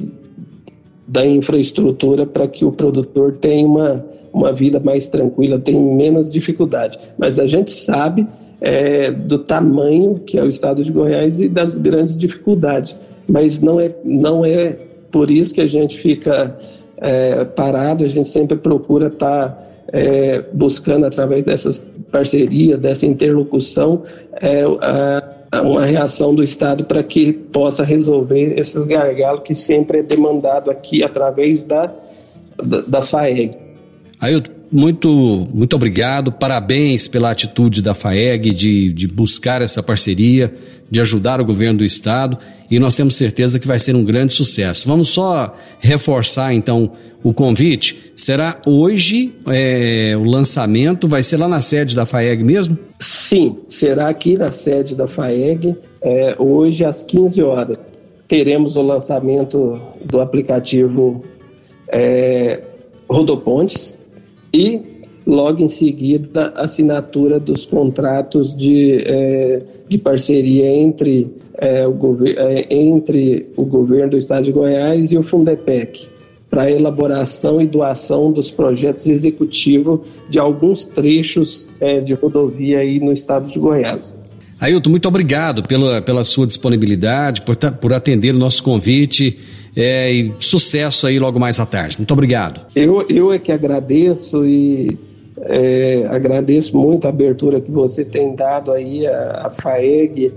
da 1.11 1.25
infraestrutura 1.25 2.25
para 2.25 2.47
que 2.47 2.63
o 2.63 2.71
produtor 2.71 3.33
tenha 3.33 3.67
uma, 3.67 4.05
uma 4.31 4.53
vida 4.53 4.79
mais 4.79 5.07
tranquila, 5.07 5.59
tenha 5.59 5.77
menos 5.77 6.31
dificuldade. 6.31 6.97
Mas 7.17 7.37
a 7.37 7.45
gente 7.45 7.69
sabe 7.69 8.25
é, 8.61 9.11
do 9.11 9.37
tamanho 9.39 10.15
que 10.25 10.39
é 10.39 10.43
o 10.43 10.47
estado 10.47 10.81
de 10.81 10.89
Goiás 10.89 11.41
e 11.41 11.49
das 11.49 11.77
grandes 11.77 12.15
dificuldades. 12.15 12.97
Mas 13.27 13.59
não 13.59 13.77
é, 13.77 13.93
não 14.05 14.45
é 14.45 14.77
por 15.11 15.29
isso 15.29 15.53
que 15.53 15.59
a 15.59 15.67
gente 15.67 15.97
fica 15.99 16.57
é, 16.95 17.43
parado, 17.43 18.05
a 18.05 18.07
gente 18.07 18.29
sempre 18.29 18.57
procura 18.57 19.07
estar 19.07 19.49
tá, 19.49 19.67
é, 19.91 20.45
buscando, 20.53 21.05
através 21.05 21.43
dessas 21.43 21.85
parcerias, 22.09 22.79
dessa 22.79 23.05
interlocução, 23.05 24.03
é, 24.41 24.63
a, 24.79 25.40
uma 25.59 25.85
reação 25.85 26.33
do 26.33 26.43
Estado 26.43 26.85
para 26.85 27.03
que 27.03 27.33
possa 27.33 27.83
resolver 27.83 28.57
esses 28.57 28.85
gargalos 28.85 29.43
que 29.43 29.53
sempre 29.53 29.99
é 29.99 30.03
demandado 30.03 30.71
aqui 30.71 31.03
através 31.03 31.63
da, 31.63 31.93
da, 32.63 32.81
da 32.81 33.01
FAEG. 33.01 33.57
Ailton, 34.21 34.53
muito, 34.71 35.47
muito 35.53 35.75
obrigado, 35.75 36.31
parabéns 36.31 37.07
pela 37.07 37.31
atitude 37.31 37.81
da 37.81 37.93
FAEG 37.93 38.51
de, 38.51 38.93
de 38.93 39.07
buscar 39.07 39.61
essa 39.61 39.83
parceria, 39.83 40.53
de 40.89 41.01
ajudar 41.01 41.41
o 41.41 41.45
governo 41.45 41.79
do 41.79 41.85
estado 41.85 42.37
e 42.69 42.79
nós 42.79 42.95
temos 42.95 43.15
certeza 43.15 43.59
que 43.59 43.67
vai 43.67 43.79
ser 43.79 43.95
um 43.95 44.03
grande 44.03 44.33
sucesso. 44.33 44.87
Vamos 44.87 45.09
só 45.09 45.53
reforçar 45.79 46.53
então 46.53 46.91
o 47.21 47.33
convite. 47.33 48.13
Será 48.15 48.61
hoje 48.65 49.33
é, 49.47 50.15
o 50.17 50.23
lançamento? 50.23 51.07
Vai 51.07 51.21
ser 51.21 51.37
lá 51.37 51.49
na 51.49 51.59
sede 51.59 51.95
da 51.95 52.05
FAEG 52.05 52.43
mesmo? 52.43 52.77
Sim, 52.97 53.57
será 53.67 54.07
aqui 54.07 54.37
na 54.37 54.51
sede 54.51 54.95
da 54.95 55.07
FAEG, 55.07 55.75
é, 56.01 56.35
hoje 56.39 56.85
às 56.85 57.03
15 57.03 57.43
horas. 57.43 57.77
Teremos 58.27 58.77
o 58.77 58.81
lançamento 58.81 59.81
do 60.05 60.21
aplicativo 60.21 61.23
é, 61.89 62.61
Rodopontes 63.09 63.99
e 64.53 64.81
logo 65.25 65.63
em 65.63 65.67
seguida 65.67 66.53
a 66.55 66.63
assinatura 66.63 67.39
dos 67.39 67.65
contratos 67.65 68.55
de, 68.55 69.03
é, 69.05 69.61
de 69.87 69.97
parceria 69.97 70.67
entre, 70.67 71.31
é, 71.57 71.87
o 71.87 72.17
é, 72.25 72.67
entre 72.69 73.47
o 73.55 73.63
governo 73.63 74.11
do 74.11 74.17
estado 74.17 74.45
de 74.45 74.51
Goiás 74.51 75.11
e 75.11 75.17
o 75.17 75.23
Fundepec 75.23 76.07
para 76.49 76.69
elaboração 76.69 77.61
e 77.61 77.65
doação 77.65 78.31
dos 78.31 78.51
projetos 78.51 79.07
executivos 79.07 80.01
de 80.29 80.37
alguns 80.37 80.83
trechos 80.83 81.69
é, 81.79 82.01
de 82.01 82.13
rodovia 82.13 82.79
aí 82.79 82.99
no 82.99 83.13
estado 83.13 83.49
de 83.49 83.57
Goiás. 83.57 84.21
Ailton, 84.59 84.89
muito 84.89 85.07
obrigado 85.07 85.63
pela, 85.63 86.01
pela 86.01 86.23
sua 86.25 86.45
disponibilidade, 86.45 87.41
por, 87.41 87.55
por 87.55 87.93
atender 87.93 88.35
o 88.35 88.37
nosso 88.37 88.61
convite 88.61 89.39
é, 89.75 90.11
e 90.11 90.33
sucesso 90.39 91.07
aí 91.07 91.19
logo 91.19 91.39
mais 91.39 91.59
à 91.59 91.65
tarde. 91.65 91.97
Muito 91.97 92.11
obrigado. 92.11 92.61
Eu, 92.75 93.05
eu 93.09 93.31
é 93.31 93.39
que 93.39 93.51
agradeço 93.51 94.45
e 94.45 94.97
é, 95.41 96.05
agradeço 96.09 96.77
muito 96.77 97.05
a 97.05 97.09
abertura 97.09 97.59
que 97.59 97.71
você 97.71 98.03
tem 98.03 98.35
dado 98.35 98.71
aí 98.71 99.07
à, 99.07 99.49
FAEG 99.49 100.31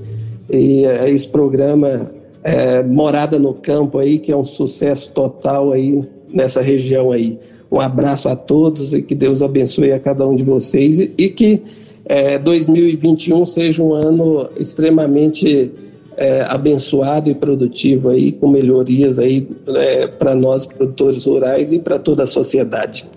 e 0.50 0.86
a 0.86 1.08
esse 1.08 1.28
programa 1.28 2.10
é, 2.42 2.82
Morada 2.82 3.38
no 3.38 3.54
Campo 3.54 3.98
aí, 3.98 4.18
que 4.18 4.30
é 4.30 4.36
um 4.36 4.44
sucesso 4.44 5.10
total 5.12 5.72
aí 5.72 6.06
nessa 6.28 6.62
região 6.62 7.10
aí. 7.10 7.38
Um 7.70 7.80
abraço 7.80 8.28
a 8.28 8.36
todos 8.36 8.94
e 8.94 9.02
que 9.02 9.14
Deus 9.14 9.42
abençoe 9.42 9.92
a 9.92 9.98
cada 9.98 10.26
um 10.26 10.36
de 10.36 10.44
vocês 10.44 11.00
e, 11.00 11.12
e 11.18 11.28
que 11.28 11.62
é, 12.06 12.38
2021 12.38 13.44
seja 13.46 13.82
um 13.82 13.94
ano 13.94 14.48
extremamente 14.56 15.72
é, 16.16 16.44
abençoado 16.48 17.30
e 17.30 17.34
produtivo 17.34 18.08
aí, 18.08 18.32
com 18.32 18.48
melhorias 18.48 19.18
aí 19.18 19.46
é, 19.68 20.06
para 20.06 20.34
nós 20.34 20.66
produtores 20.66 21.24
rurais 21.24 21.72
e 21.72 21.78
para 21.78 21.98
toda 21.98 22.22
a 22.22 22.26
sociedade. 22.26 23.08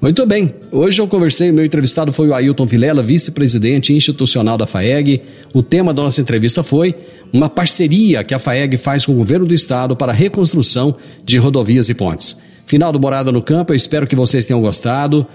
Muito 0.00 0.26
bem. 0.26 0.52
Hoje 0.70 1.00
eu 1.00 1.08
conversei, 1.08 1.50
meu 1.50 1.64
entrevistado 1.64 2.12
foi 2.12 2.28
o 2.28 2.34
Ailton 2.34 2.66
Vilela, 2.66 3.02
vice-presidente 3.02 3.92
institucional 3.92 4.58
da 4.58 4.66
FAEG. 4.66 5.22
O 5.54 5.62
tema 5.62 5.94
da 5.94 6.02
nossa 6.02 6.20
entrevista 6.20 6.62
foi 6.62 6.94
uma 7.32 7.48
parceria 7.48 8.22
que 8.22 8.34
a 8.34 8.38
FAEG 8.38 8.76
faz 8.76 9.06
com 9.06 9.12
o 9.12 9.16
governo 9.16 9.46
do 9.46 9.54
estado 9.54 9.96
para 9.96 10.12
a 10.12 10.14
reconstrução 10.14 10.94
de 11.24 11.38
rodovias 11.38 11.88
e 11.88 11.94
pontes. 11.94 12.36
Final 12.66 12.92
do 12.92 13.00
Morada 13.00 13.32
no 13.32 13.40
Campo, 13.40 13.72
eu 13.72 13.76
espero 13.76 14.06
que 14.06 14.14
vocês 14.16 14.46
tenham 14.46 14.60
gostado. 14.60 15.26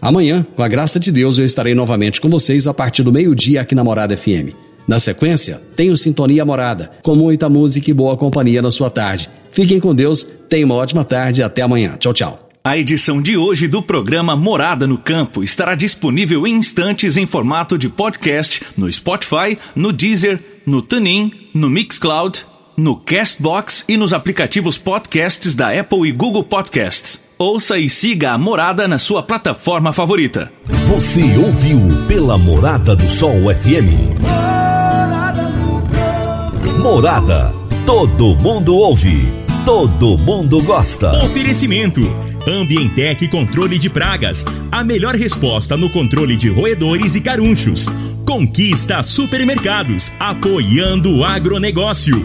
Amanhã, 0.00 0.46
com 0.54 0.62
a 0.62 0.68
graça 0.68 1.00
de 1.00 1.10
Deus, 1.10 1.38
eu 1.38 1.46
estarei 1.46 1.74
novamente 1.74 2.20
com 2.20 2.28
vocês 2.28 2.66
a 2.66 2.74
partir 2.74 3.02
do 3.02 3.12
meio-dia 3.12 3.62
aqui 3.62 3.74
na 3.74 3.82
Morada 3.82 4.16
FM. 4.16 4.67
Na 4.88 4.98
sequência, 4.98 5.62
tenho 5.76 5.98
Sintonia 5.98 6.46
Morada, 6.46 6.90
com 7.02 7.14
muita 7.14 7.46
música 7.46 7.90
e 7.90 7.94
boa 7.94 8.16
companhia 8.16 8.62
na 8.62 8.70
sua 8.70 8.88
tarde. 8.88 9.28
Fiquem 9.50 9.78
com 9.78 9.94
Deus, 9.94 10.26
tenham 10.48 10.64
uma 10.64 10.76
ótima 10.76 11.04
tarde 11.04 11.42
e 11.42 11.44
até 11.44 11.60
amanhã. 11.60 11.94
Tchau, 11.98 12.14
tchau. 12.14 12.48
A 12.64 12.76
edição 12.76 13.20
de 13.20 13.36
hoje 13.36 13.68
do 13.68 13.82
programa 13.82 14.34
Morada 14.34 14.86
no 14.86 14.96
Campo 14.96 15.44
estará 15.44 15.74
disponível 15.74 16.46
em 16.46 16.54
instantes 16.54 17.18
em 17.18 17.26
formato 17.26 17.76
de 17.76 17.90
podcast 17.90 18.62
no 18.78 18.90
Spotify, 18.90 19.58
no 19.76 19.92
Deezer, 19.92 20.40
no 20.64 20.80
TuneIn, 20.80 21.32
no 21.52 21.68
Mixcloud, 21.68 22.46
no 22.74 22.96
Castbox 22.96 23.84
e 23.86 23.96
nos 23.96 24.14
aplicativos 24.14 24.78
podcasts 24.78 25.54
da 25.54 25.78
Apple 25.78 26.08
e 26.08 26.12
Google 26.12 26.44
Podcasts. 26.44 27.20
Ouça 27.38 27.78
e 27.78 27.90
siga 27.90 28.32
a 28.32 28.38
Morada 28.38 28.88
na 28.88 28.98
sua 28.98 29.22
plataforma 29.22 29.92
favorita. 29.92 30.50
Você 30.88 31.36
ouviu 31.36 31.78
pela 32.08 32.38
Morada 32.38 32.96
do 32.96 33.06
Sol 33.06 33.34
FM. 33.54 34.67
Morada. 36.78 37.52
Todo 37.84 38.36
mundo 38.36 38.76
ouve. 38.76 39.26
Todo 39.64 40.16
mundo 40.16 40.62
gosta. 40.62 41.24
Oferecimento. 41.24 42.00
Ambientec 42.48 43.28
Controle 43.28 43.80
de 43.80 43.90
Pragas. 43.90 44.44
A 44.70 44.84
melhor 44.84 45.16
resposta 45.16 45.76
no 45.76 45.90
controle 45.90 46.36
de 46.36 46.48
roedores 46.48 47.16
e 47.16 47.20
carunchos. 47.20 47.88
Conquista 48.24 49.02
Supermercados. 49.02 50.12
Apoiando 50.20 51.16
o 51.16 51.24
agronegócio. 51.24 52.24